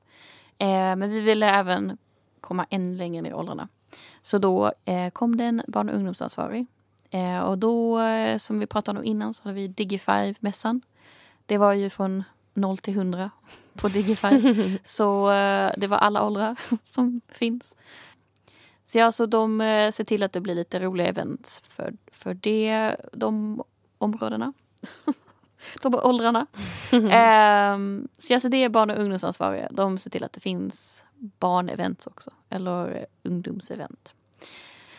Eh, 0.59 0.97
men 0.97 1.11
vi 1.11 1.21
ville 1.21 1.51
även 1.51 1.99
komma 2.41 2.67
än 2.71 2.97
längre 2.97 3.23
ner 3.23 3.31
i 3.31 3.35
åldrarna. 3.35 3.69
Så 4.23 4.39
då 4.39 4.73
eh, 4.85 5.11
kom 5.11 5.37
det 5.37 5.45
en 5.45 5.63
barn 5.69 5.89
och 5.89 5.95
ungdomsansvarig. 5.95 6.67
Eh, 7.11 7.39
och 7.39 7.59
då, 7.59 8.01
eh, 8.01 8.39
som 8.39 8.59
vi 8.61 8.67
pratade 8.67 8.99
om 8.99 9.05
innan, 9.05 9.35
så 9.35 9.43
hade 9.43 9.55
vi 9.55 9.69
Digifive-mässan. 9.69 10.81
Det 11.47 11.59
var 11.59 11.73
ju 11.73 11.91
från 11.91 12.25
0 12.55 12.79
till 12.79 12.95
100 12.95 13.31
på 13.79 13.89
Digify. 13.89 14.79
så 14.85 15.31
eh, 15.31 15.73
det 15.77 15.87
var 15.87 15.99
alla 15.99 16.25
åldrar 16.25 16.57
som 16.83 17.21
finns. 17.29 17.77
Så 18.85 18.99
ja, 18.99 19.13
så 19.13 19.27
de 19.27 19.61
eh, 19.61 19.91
ser 19.91 20.05
till 20.05 20.23
att 20.23 20.33
det 20.33 20.41
blir 20.41 20.55
lite 20.55 20.81
roliga 20.81 21.07
events 21.07 21.63
för, 21.69 21.95
för 22.13 22.35
det, 22.35 22.97
de 23.13 23.63
områdena. 23.99 24.53
de 25.83 25.95
åldrarna. 25.95 26.47
um, 26.93 28.09
så 28.19 28.35
alltså 28.35 28.49
det 28.49 28.65
är 28.65 28.69
barn 28.69 28.91
och 28.91 28.99
ungdomsansvariga. 28.99 29.69
De 29.71 29.99
ser 29.99 30.11
till 30.11 30.25
att 30.25 30.33
det 30.33 30.41
finns 30.41 31.05
barnevents 31.19 32.07
också. 32.07 32.31
Eller 32.51 33.07
ungdomsevent. 33.23 34.15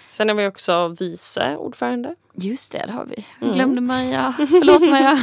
Sen 0.09 0.29
har 0.29 0.35
vi 0.35 0.47
också 0.47 0.87
vice 0.99 1.57
ordförande. 1.57 2.15
Just 2.33 2.71
det, 2.71 2.83
det 2.87 2.91
har 2.91 3.05
vi. 3.05 3.25
Mm. 3.41 3.53
Glömde 3.53 3.81
Maja. 3.81 4.33
Förlåt 4.37 4.89
Maja. 4.89 5.19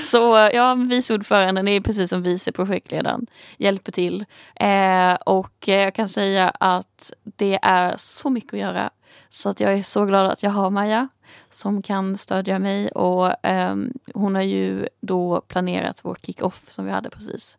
så 0.00 0.50
ja, 0.56 0.74
vice 0.74 1.14
ordföranden 1.14 1.68
är 1.68 1.80
precis 1.80 2.10
som 2.10 2.22
vice 2.22 2.52
projektledaren. 2.52 3.26
Hjälper 3.58 3.92
till. 3.92 4.24
Eh, 4.54 5.14
och 5.14 5.68
jag 5.68 5.94
kan 5.94 6.08
säga 6.08 6.50
att 6.60 7.12
det 7.24 7.58
är 7.62 7.94
så 7.96 8.30
mycket 8.30 8.52
att 8.52 8.60
göra. 8.60 8.90
Så 9.28 9.48
att 9.48 9.60
jag 9.60 9.74
är 9.74 9.82
så 9.82 10.04
glad 10.04 10.26
att 10.26 10.42
jag 10.42 10.50
har 10.50 10.70
Maja 10.70 11.08
som 11.50 11.82
kan 11.82 12.16
stödja 12.16 12.58
mig. 12.58 12.88
Och 12.88 13.46
eh, 13.46 13.76
hon 14.14 14.34
har 14.34 14.42
ju 14.42 14.88
då 15.00 15.40
planerat 15.40 16.00
vår 16.02 16.16
kick-off 16.22 16.64
som 16.68 16.84
vi 16.84 16.90
hade 16.90 17.10
precis. 17.10 17.58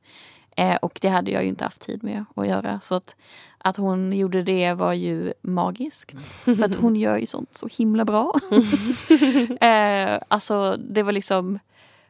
Eh, 0.56 0.76
och 0.76 1.00
det 1.02 1.10
hade 1.10 1.32
jag 1.32 1.44
ju 1.44 1.50
inte 1.50 1.64
haft 1.64 1.82
tid 1.82 2.04
med 2.04 2.26
att 2.36 2.48
göra. 2.48 2.80
Så 2.80 2.96
att 2.96 3.16
att 3.64 3.78
hon 3.78 4.14
gjorde 4.14 4.42
det 4.42 4.74
var 4.74 4.94
ju 4.94 5.34
magiskt. 5.42 6.18
För 6.44 6.64
att 6.64 6.76
hon 6.76 6.96
gör 6.96 7.18
ju 7.18 7.26
sånt 7.26 7.56
så 7.56 7.68
himla 7.72 8.06
bra. 8.06 8.34
eh, 9.62 10.20
alltså 10.28 10.78
det 10.78 11.04
var 11.04 11.12
liksom 11.12 11.60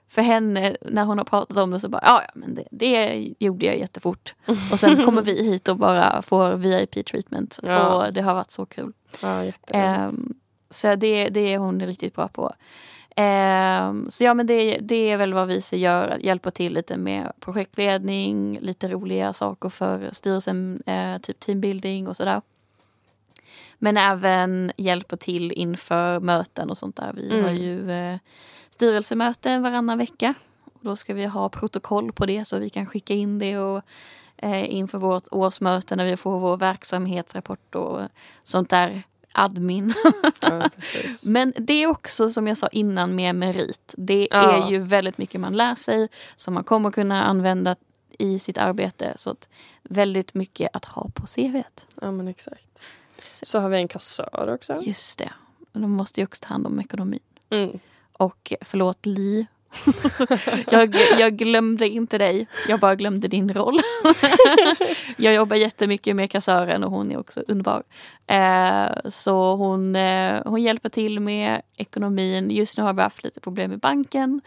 för 0.10 0.22
henne 0.22 0.76
när 0.82 1.04
hon 1.04 1.18
har 1.18 1.26
pratat 1.26 1.58
om 1.58 1.72
det 1.72 1.80
så 1.80 1.90
bara 1.90 2.02
ja, 2.06 2.22
men 2.36 2.56
det, 2.56 2.64
det 2.72 3.28
gjorde 3.40 3.66
jag 3.66 3.78
jättefort. 3.78 4.36
Och 4.72 4.80
sen 4.80 5.06
kommer 5.06 5.22
vi 5.22 5.44
hit 5.44 5.68
och 5.68 5.78
bara 5.78 6.22
får 6.22 6.54
VIP 6.54 7.06
treatment. 7.06 7.60
Ja. 7.64 7.94
Och 7.94 8.14
det 8.14 8.22
har 8.22 8.34
varit 8.34 8.52
så 8.52 8.66
kul. 8.66 8.94
Ja, 9.22 9.44
eh, 9.68 10.10
så 10.70 10.96
det, 10.96 11.30
det 11.30 11.54
är 11.54 11.58
hon 11.58 11.82
riktigt 11.82 12.16
bra 12.16 12.28
på. 12.28 12.54
Eh, 13.22 13.94
så 14.10 14.24
ja 14.24 14.34
men 14.34 14.48
det, 14.48 14.78
det 14.78 15.12
är 15.12 15.18
väl 15.18 15.34
vad 15.34 15.48
vi 15.48 15.62
gör, 15.72 16.18
hjälpa 16.22 16.52
till 16.52 16.74
lite 16.74 16.98
med 16.98 17.32
projektledning, 17.40 18.60
lite 18.60 18.88
roliga 18.88 19.34
saker 19.34 19.70
för 19.70 20.10
styrelsen, 20.12 20.84
eh, 20.86 21.18
typ 21.18 21.40
teambuilding 21.40 22.08
och 22.08 22.18
sådär. 22.18 22.42
Men 23.78 23.98
även 23.98 24.72
hjälpa 24.78 25.18
till 25.18 25.52
inför 25.52 26.20
möten 26.20 26.70
och 26.70 26.78
sånt 26.78 26.96
där. 26.96 27.14
Vi 27.14 27.32
mm. 27.32 27.44
har 27.44 27.52
ju 27.52 27.92
eh, 27.92 28.18
styrelsemöten 28.70 29.62
varannan 29.62 29.98
vecka. 29.98 30.34
Och 30.64 30.80
då 30.82 30.96
ska 30.96 31.14
vi 31.14 31.26
ha 31.26 31.50
protokoll 31.50 32.12
på 32.12 32.26
det 32.26 32.46
så 32.46 32.60
vi 32.60 32.70
kan 32.70 32.86
skicka 32.86 33.14
in 33.14 33.40
det 33.40 33.58
och 33.58 33.82
eh, 34.38 34.74
inför 34.74 34.98
vårt 34.98 35.28
årsmöte 35.32 35.96
när 35.96 36.06
vi 36.06 36.18
får 36.18 36.40
vår 36.40 36.58
verksamhetsrapport 36.58 37.76
och 37.76 38.02
sånt 38.44 38.70
där 38.70 39.04
admin. 39.34 39.94
Ja, 40.40 40.70
Men 41.24 41.54
det 41.58 41.74
är 41.74 41.88
också 41.88 42.30
som 42.30 42.48
jag 42.48 42.58
sa 42.58 42.68
innan 42.68 43.16
med 43.16 43.36
merit. 43.36 43.94
Det 43.98 44.28
ja. 44.32 44.66
är 44.66 44.72
ju 44.72 44.80
väldigt 44.80 45.18
mycket 45.18 45.42
man 45.42 45.54
lär 45.54 45.76
sig 45.76 46.08
som 46.36 46.54
man 46.54 46.64
kommer 46.64 46.92
kunna 46.92 47.24
använda 47.24 47.76
i 48.20 48.40
sitt 48.40 48.58
arbete. 48.58 49.14
Så 49.16 49.30
att 49.30 49.50
väldigt 49.84 50.34
mycket 50.34 50.70
att 50.74 50.86
ha 50.86 51.10
på 51.14 51.28
CVt. 51.28 51.88
Ja 52.02 52.12
men 52.12 52.28
exakt. 52.28 52.80
Så 53.32 53.60
har 53.60 53.70
vi 53.70 53.78
en 53.78 53.88
kassör 53.88 54.54
också. 54.54 54.82
Just 54.82 55.20
det. 55.20 55.34
De 55.74 55.92
måste 55.92 56.20
ju 56.20 56.26
också 56.26 56.44
ta 56.44 56.48
hand 56.48 56.68
om 56.68 56.80
ekonomin. 56.80 57.20
Mm. 57.50 57.80
Och 58.14 58.54
förlåt 58.62 59.06
Li 59.06 59.48
jag, 60.72 60.96
jag, 61.20 61.38
glömde 61.38 61.88
inte 61.88 62.18
dig, 62.18 62.48
jag 62.68 62.80
bara 62.80 62.96
glömde 62.96 63.28
din 63.28 63.54
roll. 63.54 63.80
jag 65.18 65.34
jobbar 65.34 65.56
jättemycket 65.56 66.16
med 66.16 66.32
kassören 66.32 66.84
och 66.84 66.92
hon 66.92 67.12
är 67.12 67.20
också 67.20 67.44
underbar. 67.48 67.84
Eh, 68.28 69.10
så 69.10 69.56
hon, 69.56 69.96
eh, 69.96 70.42
hon 70.46 70.62
hjälper 70.62 70.90
till 70.90 71.20
med 71.20 71.62
ekonomin. 71.78 72.52
Just 72.52 72.78
nu 72.78 72.84
har 72.84 72.94
vi 72.94 73.02
haft 73.02 73.24
lite 73.24 73.40
problem 73.40 73.70
med 73.70 73.80
banken 73.80 74.42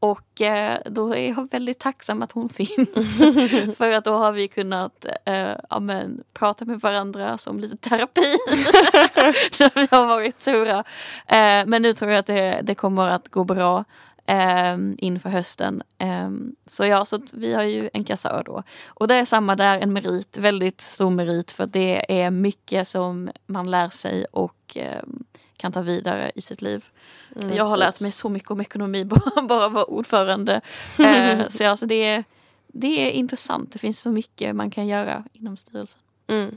och 0.00 0.40
eh, 0.40 0.78
då 0.86 1.14
är 1.14 1.28
jag 1.28 1.50
väldigt 1.50 1.78
tacksam 1.78 2.22
att 2.22 2.32
hon 2.32 2.48
finns. 2.48 3.18
För 3.76 3.92
att 3.92 4.04
då 4.04 4.12
har 4.12 4.32
vi 4.32 4.48
kunnat 4.48 5.06
eh, 5.24 5.50
amen, 5.68 6.22
prata 6.34 6.64
med 6.64 6.80
varandra 6.80 7.38
som 7.38 7.60
lite 7.60 7.76
terapi. 7.76 8.36
När 9.60 9.74
vi 9.74 9.88
har 9.90 10.06
varit 10.06 10.40
sura. 10.40 10.78
Eh, 11.26 11.66
men 11.66 11.82
nu 11.82 11.92
tror 11.92 12.10
jag 12.10 12.18
att 12.18 12.26
det, 12.26 12.60
det 12.62 12.74
kommer 12.74 13.08
att 13.08 13.28
gå 13.28 13.44
bra 13.44 13.84
eh, 14.28 14.76
inför 14.98 15.30
hösten. 15.30 15.82
Eh, 15.98 16.30
så 16.66 16.84
ja, 16.84 17.04
så 17.04 17.20
vi 17.32 17.54
har 17.54 17.62
ju 17.62 17.90
en 17.92 18.04
kassör 18.04 18.42
då. 18.46 18.62
Och 18.86 19.08
det 19.08 19.14
är 19.14 19.24
samma 19.24 19.56
där, 19.56 19.80
en 19.80 19.92
merit, 19.92 20.38
väldigt 20.38 20.80
stor 20.80 21.10
merit 21.10 21.52
för 21.52 21.66
det 21.66 22.20
är 22.22 22.30
mycket 22.30 22.88
som 22.88 23.30
man 23.46 23.70
lär 23.70 23.88
sig 23.88 24.24
och 24.24 24.76
eh, 24.76 25.02
kan 25.56 25.72
ta 25.72 25.80
vidare 25.80 26.32
i 26.34 26.40
sitt 26.40 26.62
liv. 26.62 26.84
Mm, 27.36 27.56
jag 27.56 27.64
har 27.64 27.76
precis. 27.76 28.00
lärt 28.00 28.06
mig 28.06 28.12
så 28.12 28.28
mycket 28.28 28.50
om 28.50 28.60
ekonomi 28.60 29.04
bara, 29.04 29.42
bara 29.48 29.68
vara 29.68 29.84
ordförande. 29.84 30.60
Eh, 30.98 31.48
så 31.48 31.62
ja, 31.62 31.76
så 31.76 31.86
det, 31.86 32.04
är, 32.04 32.24
det 32.66 33.08
är 33.08 33.10
intressant. 33.10 33.72
Det 33.72 33.78
finns 33.78 34.00
så 34.00 34.10
mycket 34.10 34.56
man 34.56 34.70
kan 34.70 34.86
göra 34.86 35.24
inom 35.32 35.56
styrelsen. 35.56 36.00
Mm. 36.26 36.56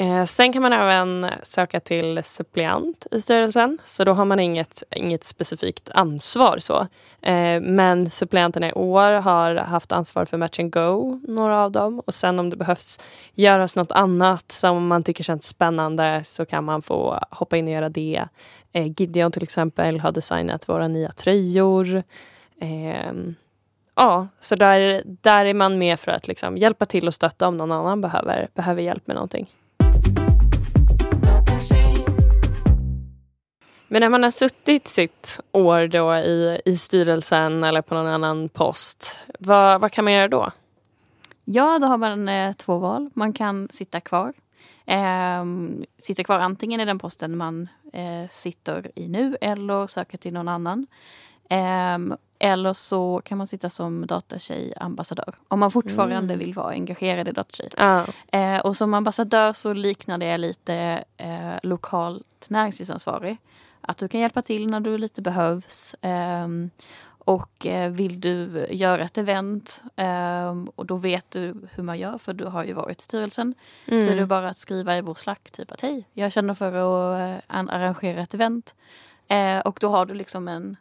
Eh, 0.00 0.24
sen 0.24 0.52
kan 0.52 0.62
man 0.62 0.72
även 0.72 1.26
söka 1.42 1.80
till 1.80 2.20
suppleant 2.24 3.06
i 3.10 3.20
styrelsen. 3.20 3.78
Så 3.84 4.04
då 4.04 4.12
har 4.12 4.24
man 4.24 4.40
inget, 4.40 4.82
inget 4.90 5.24
specifikt 5.24 5.90
ansvar. 5.94 6.58
så. 6.58 6.86
Eh, 7.22 7.60
men 7.60 8.10
suppleanterna 8.10 8.68
i 8.68 8.72
år 8.72 9.12
har 9.12 9.54
haft 9.54 9.92
ansvar 9.92 10.24
för 10.24 10.36
Match 10.36 10.60
and 10.60 10.72
Go, 10.72 11.20
några 11.28 11.64
av 11.64 11.72
dem. 11.72 12.00
Och 12.06 12.14
sen 12.14 12.38
om 12.38 12.50
det 12.50 12.56
behövs 12.56 13.00
göras 13.34 13.76
något 13.76 13.92
annat 13.92 14.52
som 14.52 14.86
man 14.86 15.02
tycker 15.02 15.24
känns 15.24 15.46
spännande 15.46 16.22
så 16.24 16.46
kan 16.46 16.64
man 16.64 16.82
få 16.82 17.18
hoppa 17.30 17.56
in 17.56 17.66
och 17.66 17.72
göra 17.72 17.88
det. 17.88 18.24
Eh, 18.72 18.86
Gideon 18.96 19.32
till 19.32 19.42
exempel 19.42 20.00
har 20.00 20.12
designat 20.12 20.68
våra 20.68 20.88
nya 20.88 21.10
tröjor. 21.12 22.02
Eh, 22.60 23.12
ja, 23.94 24.28
så 24.40 24.56
där, 24.56 25.02
där 25.04 25.44
är 25.44 25.54
man 25.54 25.78
med 25.78 26.00
för 26.00 26.12
att 26.12 26.28
liksom 26.28 26.56
hjälpa 26.56 26.86
till 26.86 27.06
och 27.06 27.14
stötta 27.14 27.48
om 27.48 27.56
någon 27.56 27.72
annan 27.72 28.00
behöver, 28.00 28.48
behöver 28.54 28.82
hjälp 28.82 29.06
med 29.06 29.14
någonting. 29.14 29.48
Men 33.88 34.00
när 34.00 34.08
man 34.08 34.22
har 34.22 34.30
suttit 34.30 34.88
sitt 34.88 35.40
år 35.52 35.86
då 35.86 36.14
i, 36.16 36.60
i 36.64 36.76
styrelsen 36.76 37.64
eller 37.64 37.82
på 37.82 37.94
någon 37.94 38.06
annan 38.06 38.48
post, 38.48 39.20
vad, 39.38 39.80
vad 39.80 39.92
kan 39.92 40.04
man 40.04 40.12
göra 40.12 40.28
då? 40.28 40.50
Ja, 41.44 41.78
då 41.78 41.86
har 41.86 41.98
man 41.98 42.28
eh, 42.28 42.52
två 42.52 42.78
val. 42.78 43.10
Man 43.14 43.32
kan 43.32 43.68
sitta 43.70 44.00
kvar 44.00 44.32
Eh, 44.86 45.44
sitter 45.98 46.22
kvar 46.22 46.38
antingen 46.38 46.80
i 46.80 46.84
den 46.84 46.98
posten 46.98 47.36
man 47.36 47.68
eh, 47.92 48.30
sitter 48.30 48.90
i 48.94 49.08
nu 49.08 49.36
eller 49.40 49.86
söker 49.86 50.18
till 50.18 50.32
någon 50.32 50.48
annan. 50.48 50.86
Eh, 51.50 51.98
eller 52.38 52.72
så 52.72 53.22
kan 53.24 53.38
man 53.38 53.46
sitta 53.46 53.70
som 53.70 54.06
datatjej-ambassadör 54.06 55.34
om 55.48 55.60
man 55.60 55.70
fortfarande 55.70 56.34
Mm. 56.34 56.38
vill 56.38 56.54
vara 56.54 56.72
engagerad 56.72 57.28
i 57.28 57.32
datatjej. 57.32 57.68
Ja. 57.76 58.04
Eh, 58.32 58.58
och 58.58 58.76
som 58.76 58.94
ambassadör 58.94 59.52
så 59.52 59.72
liknar 59.72 60.18
det 60.18 60.36
lite 60.36 61.04
eh, 61.16 61.54
lokalt 61.62 62.46
näringslivsansvarig. 62.50 63.36
Att 63.88 63.98
du 63.98 64.08
kan 64.08 64.20
hjälpa 64.20 64.42
till 64.42 64.70
när 64.70 64.80
du 64.80 64.98
lite 64.98 65.22
behövs. 65.22 65.96
ehm, 66.00 66.70
och 67.08 67.66
eh, 67.66 67.90
vill 67.90 68.20
du 68.20 68.66
göra 68.70 69.02
ett 69.04 69.18
event 69.18 69.82
ehm, 69.96 70.68
och 70.74 70.86
då 70.86 70.96
vet 70.96 71.30
du 71.30 71.68
hur 71.74 71.82
man 71.82 71.98
gör 71.98 72.18
för 72.18 72.32
du 72.32 72.44
har 72.44 72.64
ju 72.64 72.72
varit 72.72 73.00
i 73.00 73.02
styrelsen. 73.02 73.54
Mm. 73.86 74.02
Så 74.04 74.10
är 74.10 74.16
det 74.16 74.26
bara 74.26 74.48
att 74.48 74.56
skriva 74.56 74.96
i 74.98 75.00
vår 75.00 75.14
slack 75.14 75.50
typ 75.50 75.72
att 75.72 75.80
hej, 75.80 76.08
jag 76.12 76.32
känner 76.32 76.54
för 76.54 76.66
att 76.74 77.20
eh, 77.20 77.56
an- 77.56 77.70
arrangera 77.70 78.20
ett 78.20 78.34
event. 78.34 78.74
Eh, 79.28 79.58
och 79.58 79.78
då 79.80 79.88
har 79.88 80.06
du 80.06 80.14
liksom 80.14 80.48
en, 80.48 80.76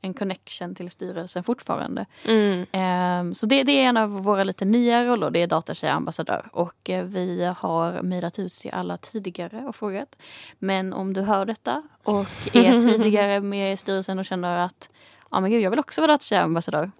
en 0.00 0.14
connection 0.14 0.74
till 0.74 0.90
styrelsen 0.90 1.44
fortfarande. 1.44 2.06
Mm. 2.24 2.66
Ehm, 2.72 3.34
Så 3.34 3.46
det, 3.46 3.62
det 3.64 3.72
är 3.72 3.84
en 3.88 3.96
av 3.96 4.10
våra 4.10 4.44
lite 4.44 4.64
nya 4.64 5.04
roller, 5.04 5.30
det 5.30 5.42
är 5.42 5.46
datatjej-ambassadör. 5.46 6.48
Och 6.52 6.90
eh, 6.90 7.04
vi 7.04 7.52
har 7.58 8.02
mejlat 8.02 8.38
ut 8.38 8.52
till 8.52 8.70
alla 8.70 8.96
tidigare 8.96 9.64
och 9.68 9.76
frågat. 9.76 10.18
Men 10.58 10.92
om 10.92 11.12
du 11.12 11.20
hör 11.22 11.44
detta 11.44 11.82
och 12.02 12.26
är 12.52 12.80
tidigare 12.88 13.40
med 13.40 13.72
i 13.72 13.76
styrelsen 13.76 14.18
och 14.18 14.24
känner 14.24 14.58
att 14.58 14.90
ja 15.30 15.40
men 15.40 15.50
gud, 15.50 15.62
jag 15.62 15.70
vill 15.70 15.80
också 15.80 16.00
vara 16.00 16.12
datatjej-ambassadör. 16.12 16.90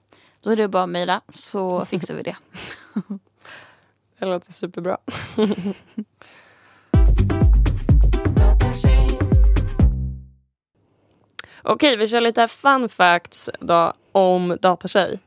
Då 0.40 0.50
är 0.50 0.56
det 0.56 0.68
bara 0.68 0.82
att 0.82 0.88
mejla 0.88 1.20
så 1.34 1.84
fixar 1.84 2.14
vi 2.14 2.22
det. 2.22 2.36
Det 4.18 4.26
låter 4.26 4.52
superbra. 4.52 4.98
Okej, 11.70 11.96
vi 11.96 12.08
kör 12.08 12.20
lite 12.20 12.48
fun 12.48 12.88
facts 12.88 13.50
då 13.60 13.92
om 14.12 14.56
Datatjej. 14.60 15.18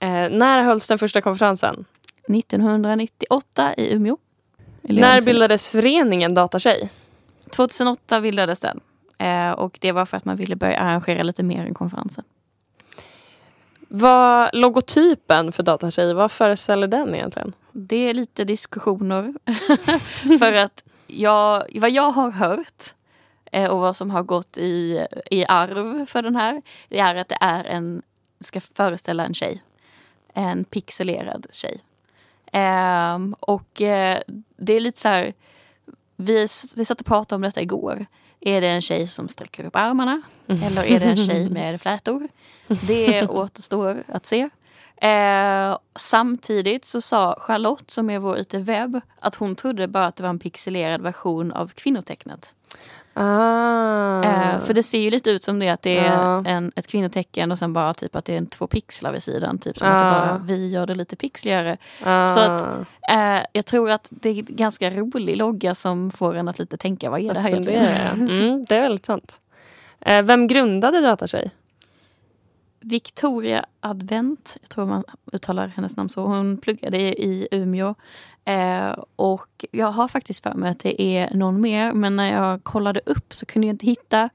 Eh, 0.00 0.08
när 0.30 0.62
hölls 0.62 0.86
den 0.86 0.98
första 0.98 1.20
konferensen? 1.20 1.84
1998 2.28 3.74
i 3.76 3.94
Umeå. 3.94 4.16
Eller 4.82 5.00
När 5.00 5.22
bildades 5.22 5.68
föreningen 5.68 6.34
Datatjej? 6.34 6.90
2008 7.50 8.20
bildades 8.20 8.60
den. 8.60 8.80
Eh, 9.18 9.50
och 9.50 9.78
det 9.80 9.92
var 9.92 10.06
för 10.06 10.16
att 10.16 10.24
man 10.24 10.36
ville 10.36 10.56
börja 10.56 10.78
arrangera 10.78 11.22
lite 11.22 11.42
mer 11.42 11.66
än 11.66 11.74
konferensen. 11.74 12.24
Vad 13.88 14.50
logotypen 14.52 15.52
för 15.52 15.62
Datatjej, 15.62 16.14
vad 16.14 16.32
föreställer 16.32 16.86
den 16.86 17.14
egentligen? 17.14 17.52
Det 17.72 18.08
är 18.08 18.14
lite 18.14 18.44
diskussioner. 18.44 19.34
för 20.38 20.52
att 20.52 20.84
jag, 21.06 21.64
vad 21.80 21.90
jag 21.90 22.10
har 22.10 22.30
hört 22.30 22.94
och 23.52 23.78
vad 23.78 23.96
som 23.96 24.10
har 24.10 24.22
gått 24.22 24.58
i, 24.58 25.06
i 25.30 25.44
arv 25.48 26.06
för 26.06 26.22
den 26.22 26.36
här, 26.36 26.62
det 26.88 26.98
är 26.98 27.14
att 27.14 27.28
det 27.28 27.38
är 27.40 27.64
en, 27.64 28.02
ska 28.40 28.60
föreställa 28.60 29.24
en 29.24 29.34
tjej. 29.34 29.62
En 30.34 30.64
pixelerad 30.64 31.46
tjej. 31.50 31.80
Ehm, 32.52 33.34
och 33.40 33.82
eh, 33.82 34.20
det 34.56 34.72
är 34.72 34.80
lite 34.80 35.00
så 35.00 35.08
här, 35.08 35.32
vi, 36.16 36.46
vi 36.76 36.84
satt 36.84 37.00
och 37.00 37.06
pratade 37.06 37.36
om 37.36 37.42
detta 37.42 37.62
igår. 37.62 38.06
Är 38.40 38.60
det 38.60 38.68
en 38.68 38.82
tjej 38.82 39.06
som 39.06 39.28
sträcker 39.28 39.64
upp 39.64 39.76
armarna? 39.76 40.22
Eller 40.46 40.84
är 40.84 41.00
det 41.00 41.06
en 41.06 41.26
tjej 41.26 41.50
med 41.50 41.80
flätor? 41.80 42.28
Det 42.86 43.28
återstår 43.28 44.02
att 44.08 44.26
se. 44.26 44.48
Eh, 45.00 45.78
samtidigt 45.96 46.84
så 46.84 47.00
sa 47.00 47.36
Charlotte 47.40 47.90
som 47.90 48.10
är 48.10 48.18
vår 48.18 48.36
IT-webb 48.38 49.00
att 49.20 49.34
hon 49.34 49.56
trodde 49.56 49.88
bara 49.88 50.06
att 50.06 50.16
det 50.16 50.22
var 50.22 50.30
en 50.30 50.38
pixelerad 50.38 51.00
version 51.00 51.52
av 51.52 51.68
kvinnotecknet. 51.68 52.54
Ah. 53.14 54.22
Eh, 54.24 54.60
för 54.60 54.74
det 54.74 54.82
ser 54.82 54.98
ju 54.98 55.10
lite 55.10 55.30
ut 55.30 55.44
som 55.44 55.58
det 55.58 55.68
att 55.68 55.82
det 55.82 55.98
är 55.98 56.04
Ja. 56.14 56.42
en, 56.46 56.72
ett 56.76 56.86
kvinnotecken 56.86 57.50
och 57.52 57.58
sen 57.58 57.72
bara 57.72 57.94
typ 57.94 58.16
att 58.16 58.24
det 58.24 58.32
är 58.32 58.38
en 58.38 58.46
två 58.46 58.66
pixlar 58.66 59.12
vid 59.12 59.22
sidan. 59.22 59.58
Typ 59.58 59.78
som 59.78 59.88
att 59.88 59.92
Ja. 60.02 60.04
det 60.04 60.10
bara, 60.26 60.40
vi 60.44 60.68
gör 60.68 60.86
det 60.86 60.94
lite 60.94 61.16
pixligare. 61.16 61.76
ah. 62.04 62.26
så 62.26 62.40
att- 62.40 62.66
Eh, 63.10 63.40
jag 63.52 63.66
tror 63.66 63.90
att 63.90 64.08
det 64.10 64.28
är 64.28 64.34
en 64.38 64.44
ganska 64.48 64.90
rolig 64.90 65.36
logga 65.36 65.74
som 65.74 66.10
får 66.10 66.34
en 66.36 66.48
att 66.48 66.58
lite 66.58 66.76
tänka 66.76 67.10
vad 67.10 67.20
är 67.20 67.24
det 67.24 67.30
Att 67.30 67.42
här 67.42 67.50
fundera, 67.50 67.74
egentligen? 67.84 68.30
mm, 68.42 68.64
Det 68.68 68.76
är 68.76 68.80
väldigt 68.80 69.06
sant. 69.06 69.40
Eh, 70.00 70.22
vem 70.22 70.46
grundade 70.46 71.00
Datatjej? 71.00 71.50
Victoria 72.80 73.64
Advent, 73.80 74.56
jag 74.60 74.70
tror 74.70 74.86
man 74.86 75.04
uttalar 75.32 75.66
hennes 75.66 75.96
namn 75.96 76.08
så. 76.10 76.22
Hon 76.22 76.58
pluggade 76.58 76.98
i 76.98 77.48
Umeå. 77.50 77.94
Eh, 78.44 78.90
och 79.16 79.64
jag 79.70 79.86
har 79.86 80.08
faktiskt 80.08 80.42
för 80.42 80.54
mig 80.54 80.70
att 80.70 80.78
det 80.78 81.02
är 81.02 81.34
någon 81.34 81.60
mer. 81.60 81.92
Men 81.92 82.16
när 82.16 82.32
jag 82.32 82.64
kollade 82.64 83.00
upp 83.06 83.34
så 83.34 83.46
kunde 83.46 83.66
jag 83.66 83.74
inte 83.74 83.86
hitta. 83.86 84.30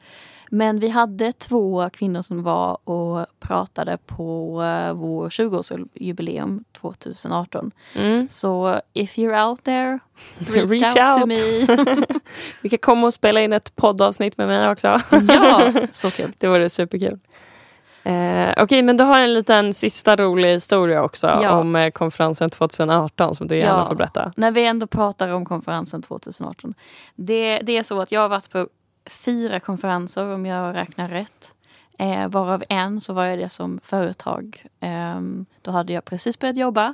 Men 0.49 0.79
vi 0.79 0.89
hade 0.89 1.31
två 1.31 1.89
kvinnor 1.89 2.21
som 2.21 2.43
var 2.43 2.89
och 2.89 3.25
pratade 3.39 3.97
på 4.05 4.61
eh, 4.63 4.93
vår 4.93 5.29
20-årsjubileum 5.29 6.63
2018. 6.81 7.71
Mm. 7.95 8.27
Så 8.31 8.81
if 8.93 9.17
you're 9.17 9.49
out 9.49 9.63
there, 9.63 9.99
reach, 10.37 10.69
Reach 10.69 10.95
out, 10.95 11.15
to 11.15 11.19
out. 11.19 11.27
me. 11.27 12.05
Vi 12.61 12.69
kan 12.69 12.79
komma 12.79 13.07
och 13.07 13.13
spela 13.13 13.41
in 13.41 13.53
ett 13.53 13.75
poddavsnitt 13.75 14.37
med 14.37 14.47
mig 14.47 14.69
också. 14.69 15.01
ja, 15.27 15.71
så 15.91 16.11
kul. 16.11 16.33
Det 16.37 16.47
vore 16.47 16.69
superkul. 16.69 17.19
Eh, 18.05 18.53
Okej, 18.63 18.81
men 18.81 18.97
du 18.97 19.03
har 19.03 19.19
en 19.19 19.33
liten 19.33 19.73
sista 19.73 20.15
rolig 20.15 20.49
historia 20.53 21.03
också 21.03 21.27
Ja. 21.27 21.51
om 21.51 21.75
eh, 21.75 21.89
konferensen 21.91 22.49
2018 22.49 23.35
som 23.35 23.47
du 23.47 23.57
gärna 23.57 23.79
Ja. 23.79 23.85
får 23.87 23.95
berätta. 23.95 24.31
När 24.37 24.51
vi 24.51 24.65
ändå 24.65 24.87
pratar 24.87 25.27
om 25.27 25.45
konferensen 25.45 26.01
2018. 26.01 26.73
Det, 27.15 27.59
det 27.63 27.77
är 27.77 27.83
så 27.83 28.01
att 28.01 28.11
jag 28.11 28.21
har 28.21 28.29
varit 28.29 28.49
på 28.51 28.67
fyra 29.09 29.59
konferenser 29.59 30.33
om 30.33 30.45
jag 30.45 30.75
räknar 30.75 31.09
rätt. 31.09 31.53
Eh, 31.99 32.27
varav 32.27 32.63
en 32.69 33.01
så 33.01 33.13
var 33.13 33.25
jag 33.25 33.39
det 33.39 33.49
som 33.49 33.79
företag. 33.83 34.63
Ehm, 34.79 35.45
då 35.61 35.71
hade 35.71 35.93
jag 35.93 36.05
precis 36.05 36.39
börjat 36.39 36.57
jobba. 36.57 36.93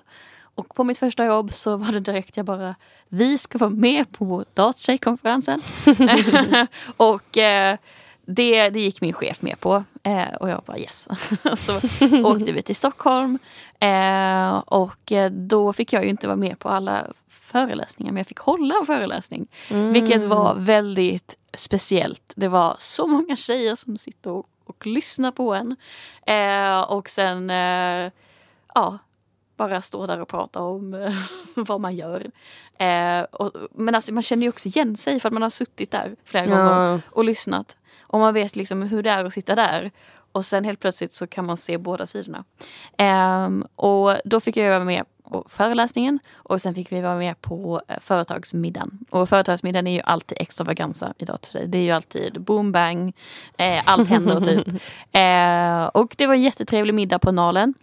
Och 0.56 0.76
på 0.76 0.84
mitt 0.84 0.98
första 0.98 1.26
jobb 1.26 1.54
så 1.54 1.76
var 1.78 1.92
det 1.92 2.00
direkt 2.00 2.38
jag 2.38 2.46
bara, 2.46 2.76
vi 3.10 3.38
ska 3.38 3.58
vara 3.58 3.70
med 3.70 4.12
på 4.12 4.46
Datatjejkonferensen. 4.54 5.62
och 6.98 7.38
eh, 7.38 7.78
det, 8.26 8.70
det 8.70 8.80
gick 8.80 9.02
min 9.02 9.14
chef 9.14 9.42
med 9.42 9.60
på. 9.60 9.84
Eh, 10.04 10.34
och 10.40 10.50
jag 10.50 10.64
bara 10.66 10.78
yes. 10.78 11.08
så 11.56 11.76
åkte 12.24 12.52
vi 12.52 12.62
till 12.62 12.76
Stockholm. 12.76 13.40
Eh, 13.80 14.58
och 14.58 15.12
då 15.32 15.74
fick 15.74 15.94
jag 15.94 16.04
ju 16.04 16.10
inte 16.10 16.28
vara 16.28 16.38
med 16.38 16.60
på 16.60 16.70
alla 16.70 17.08
föreläsningar 17.30 18.12
men 18.12 18.18
jag 18.18 18.28
fick 18.28 18.40
hålla 18.40 18.76
en 18.80 18.86
föreläsning. 18.86 19.48
Mm. 19.70 19.94
Vilket 19.94 20.24
var 20.24 20.56
väldigt 20.56 21.38
speciellt. 21.54 22.34
Det 22.36 22.48
var 22.48 22.76
så 22.78 23.08
många 23.08 23.36
tjejer 23.36 23.76
som 23.76 23.98
sitter 23.98 24.32
och, 24.32 24.46
och 24.66 24.88
lyssnar 24.88 25.32
på 25.32 25.54
en. 25.54 25.76
Eh, 26.26 26.82
och 26.82 27.10
sen 27.10 27.50
eh, 27.50 28.12
ja, 28.76 28.98
bara 29.58 29.82
stå 29.82 30.06
där 30.06 30.20
och 30.20 30.28
prata 30.28 30.60
om 30.62 30.94
eh, 30.94 31.14
vad 31.56 31.82
man 31.82 31.96
gör. 31.96 32.32
Eh, 32.78 33.22
och, 33.22 33.52
men 33.72 33.96
alltså, 33.96 34.14
man 34.14 34.24
känner 34.24 34.44
ju 34.44 34.50
också 34.50 34.68
igen 34.68 34.98
sig 34.98 35.20
för 35.20 35.30
att 35.30 35.34
man 35.34 35.42
har 35.42 35.50
suttit 35.50 35.92
där 35.92 36.16
flera 36.26 36.46
gånger 36.46 36.92
Ja. 36.92 37.00
och 37.10 37.24
lyssnat. 37.24 37.78
Och 38.12 38.20
man 38.20 38.34
vet 38.34 38.56
liksom 38.56 38.82
hur 38.82 39.04
det 39.04 39.10
är 39.10 39.26
att 39.26 39.34
sitta 39.34 39.56
där. 39.56 39.92
Och 40.32 40.46
sen 40.46 40.64
helt 40.64 40.80
plötsligt 40.80 41.14
så 41.14 41.28
kan 41.28 41.46
man 41.46 41.58
se 41.58 41.78
båda 41.78 42.06
sidorna. 42.06 42.44
Ehm, 42.98 43.66
och 43.76 44.16
då 44.26 44.40
fick 44.40 44.58
jag 44.58 44.70
vara 44.70 44.84
med 44.84 45.06
på 45.32 45.46
föreläsningen 45.50 46.20
och 46.34 46.62
sen 46.62 46.76
fick 46.76 46.92
vi 46.92 47.02
vara 47.02 47.16
med 47.16 47.42
på 47.42 47.82
eh, 47.88 48.00
företagsmiddagen. 48.00 49.00
Och 49.10 49.30
företagsmiddagen 49.30 49.88
är 49.88 49.92
ju 49.92 50.02
alltid 50.02 50.38
extravaganza 50.42 51.14
idag. 51.18 51.40
Det 51.68 51.78
är 51.78 51.84
ju 51.84 51.92
alltid 51.92 52.42
boom 52.42 52.72
bang, 52.72 53.16
eh, 53.58 53.82
allt 53.86 54.10
händer 54.10 54.40
typ. 54.40 54.68
Eh, 55.14 55.86
och 55.86 56.16
det 56.18 56.28
var 56.28 56.34
en 56.34 56.42
jättetrevlig 56.42 56.94
middag 56.94 57.20
på 57.20 57.32
Nalen. 57.32 57.74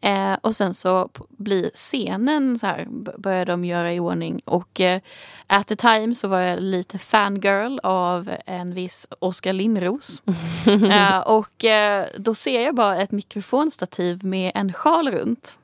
Eh, 0.00 0.34
och 0.40 0.56
sen 0.56 0.74
så 0.74 1.08
blir 1.28 1.70
scenen 1.74 2.58
så 2.58 2.66
här, 2.66 2.86
börjar 3.18 3.46
de 3.46 3.64
göra 3.64 3.92
i 3.92 4.00
ordning. 4.00 4.40
Och 4.44 4.80
eh, 4.80 5.00
at 5.46 5.66
the 5.66 5.76
time 5.76 6.14
så 6.14 6.28
var 6.28 6.40
jag 6.40 6.60
lite 6.60 6.98
fangirl 6.98 7.78
av 7.82 8.30
en 8.46 8.74
viss 8.74 9.06
Oskar 9.18 9.52
Lindros. 9.52 10.22
eh, 10.66 11.18
och 11.18 11.64
eh, 11.64 12.06
då 12.16 12.34
ser 12.34 12.60
jag 12.60 12.74
bara 12.74 12.96
ett 13.02 13.10
mikrofonstativ 13.10 14.24
med 14.24 14.52
en 14.54 14.72
sjal 14.72 15.10
runt. 15.10 15.58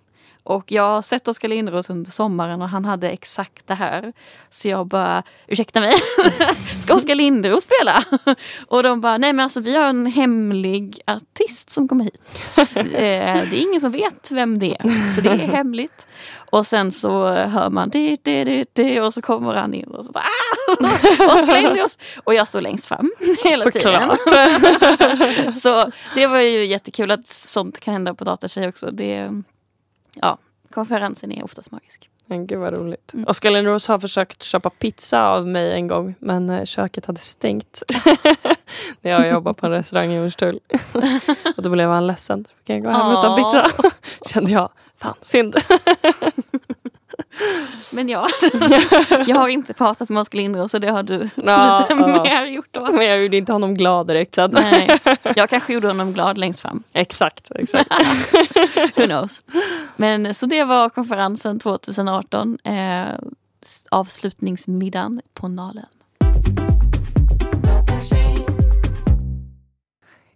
Och 0.45 0.73
jag 0.73 0.83
har 0.83 1.03
sett 1.03 1.29
Oskar 1.29 1.49
Lindros 1.49 1.91
under 1.91 2.11
sommaren 2.11 2.63
och 2.63 2.69
han 2.69 2.85
hade 2.85 3.11
exakt 3.11 3.67
det 3.67 3.75
här. 3.75 4.13
Så 4.51 4.69
jag 4.69 4.87
bara, 4.87 5.23
ursäkta 5.47 5.81
mig, 5.81 5.95
ska 6.81 6.95
Oskar 6.95 7.15
Lindros 7.15 7.65
spela? 7.65 8.05
Och 8.69 8.83
de 8.83 9.01
bara, 9.01 9.19
nej 9.19 9.33
men 9.33 9.43
alltså 9.43 9.61
vi 9.61 9.77
har 9.77 9.85
en 9.85 10.07
hemlig 10.07 11.01
artist 11.07 11.71
som 11.71 11.89
kommer 11.89 12.05
hit. 12.05 12.21
Eh, 12.95 13.49
det 13.51 13.57
är 13.57 13.63
ingen 13.63 13.81
som 13.81 13.93
vet 13.93 14.31
vem 14.31 14.59
det 14.59 14.77
är, 14.81 15.15
så 15.15 15.21
det 15.21 15.29
är 15.29 15.37
hemligt. 15.37 16.07
Och 16.51 16.67
sen 16.67 16.93
så 16.93 17.29
hör 17.29 17.71
man 17.71 17.91
det, 17.91 18.17
det, 18.23 18.45
det, 18.45 18.65
det 18.73 19.01
och 19.01 19.15
så 19.15 19.23
kommer 19.23 19.55
han 19.55 19.75
in 19.75 19.89
och 19.89 20.05
så 20.05 20.13
bara 20.13 20.25
ah! 20.25 21.35
Oskar 21.35 21.63
Lindros! 21.63 21.99
Och 22.25 22.35
jag 22.35 22.49
står 22.49 22.61
längst 22.61 22.87
fram 22.87 23.13
hela 23.45 23.71
tiden. 23.71 24.11
Såklart. 24.11 25.57
Så 25.57 25.91
det 26.15 26.27
var 26.27 26.41
ju 26.41 26.67
jättekul 26.67 27.11
att 27.11 27.27
sånt 27.27 27.81
kan 27.81 27.95
hända 27.95 28.15
på 28.15 28.25
Datatjej 28.25 28.69
också. 28.69 28.91
Det, 28.91 29.43
ja, 30.23 30.39
konferensen 30.71 31.33
är 31.33 31.45
oftast 31.45 31.71
magisk. 31.71 32.11
Men 32.27 32.47
gud 32.47 32.59
vad 32.59 32.73
roligt. 32.73 33.15
Mm. 33.15 33.27
Oskar 33.29 33.51
Lindros 33.51 33.89
har 33.89 33.99
försökt 33.99 34.43
köpa 34.43 34.71
pizza 34.71 35.29
av 35.29 35.47
mig 35.47 35.73
en 35.73 35.87
gång 35.87 36.15
men 36.19 36.51
eh, 36.51 36.65
köket 36.65 37.07
hade 37.07 37.21
stängt. 37.21 37.83
När 39.01 39.11
jag 39.11 39.29
jobbade 39.29 39.55
på 39.55 39.67
en 39.67 39.73
restaurang 39.73 40.13
i 40.13 40.19
Hornstull. 40.19 40.61
och 41.57 41.63
då 41.63 41.71
blev 41.71 41.89
han 41.89 42.07
ledsen. 42.07 42.45
Fick 42.45 42.71
jag 42.71 42.83
gå 42.83 42.91
hem 42.91 43.13
utan 43.13 43.37
pizza. 43.37 43.71
Kände 44.33 44.51
jag, 44.51 44.69
fan 44.97 45.15
synd. 45.21 45.57
Men 47.93 48.09
ja, 48.09 48.29
jag 49.27 49.37
har 49.37 49.49
inte 49.49 49.75
pratat 49.75 50.09
med 50.09 50.21
Oskar 50.21 50.39
Lindros 50.39 50.71
så 50.71 50.79
det 50.79 50.91
har 50.91 51.03
du 51.03 51.31
ja, 51.35 51.87
lite 51.91 52.01
ja. 52.01 52.23
mer 52.23 52.47
gjort 52.47 52.69
då. 52.71 52.93
Men 52.93 53.07
jag 53.07 53.23
gjorde 53.23 53.37
inte 53.37 53.53
honom 53.53 53.75
glad 53.75 54.07
direkt. 54.07 54.35
Så. 54.35 54.47
Nej, 54.47 55.01
jag 55.37 55.51
kanske 55.51 55.73
gjorde 55.73 55.89
honom 55.89 56.13
glad 56.13 56.39
längst 56.39 56.61
fram. 56.61 56.83
Exakt. 56.93 57.51
exakt. 57.55 57.91
Who 58.97 59.07
knows. 59.07 59.43
Men 59.97 60.35
så 60.35 60.47
det 60.47 60.65
var 60.65 60.89
konferensen 60.89 61.59
2018. 61.59 62.59
Eh, 62.65 63.05
avslutningsmiddagen 63.91 65.21
på 65.35 65.49
Nalen. 65.49 65.87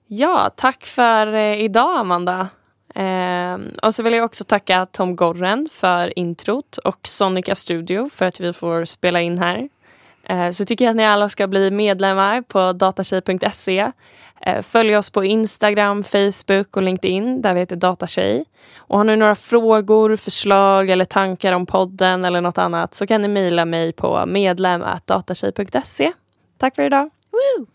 Ja, 0.06 0.50
tack 0.56 0.86
för 0.86 1.34
eh, 1.34 1.60
idag 1.60 1.98
Amanda. 1.98 2.48
Eh, 2.94 3.58
och 3.82 3.94
så 3.94 4.02
vill 4.02 4.12
jag 4.12 4.24
också 4.24 4.44
tacka 4.44 4.86
Tom 4.86 5.16
Gorren 5.16 5.68
för 5.72 6.18
introt 6.18 6.76
och 6.76 6.98
Sonica 7.08 7.54
Studio 7.54 8.08
för 8.08 8.26
att 8.26 8.40
vi 8.40 8.52
får 8.52 8.84
spela 8.84 9.20
in 9.20 9.38
här. 9.38 9.68
Eh, 10.28 10.50
så 10.50 10.64
tycker 10.64 10.84
jag 10.84 10.90
att 10.90 10.96
ni 10.96 11.06
alla 11.06 11.28
ska 11.28 11.46
bli 11.46 11.70
medlemmar 11.70 12.42
på 12.42 12.72
datatjej.se. 12.72 13.92
Eh, 14.40 14.62
följ 14.62 14.96
oss 14.96 15.10
på 15.10 15.24
Instagram, 15.24 16.04
Facebook 16.04 16.76
och 16.76 16.82
LinkedIn 16.82 17.42
där 17.42 17.54
vi 17.54 17.60
heter 17.60 17.76
Datatjej. 17.76 18.44
Och 18.76 18.96
har 18.96 19.04
ni 19.04 19.16
några 19.16 19.34
frågor, 19.34 20.16
förslag 20.16 20.90
eller 20.90 21.04
tankar 21.04 21.52
om 21.52 21.66
podden 21.66 22.24
eller 22.24 22.40
något 22.40 22.58
annat 22.58 22.94
så 22.94 23.06
kan 23.06 23.22
ni 23.22 23.28
mejla 23.28 23.64
mig 23.64 23.92
på 23.92 24.26
medlem.datatjej.se. 24.26 26.12
Tack 26.58 26.74
för 26.74 26.82
idag! 26.82 27.10
Woo! 27.30 27.66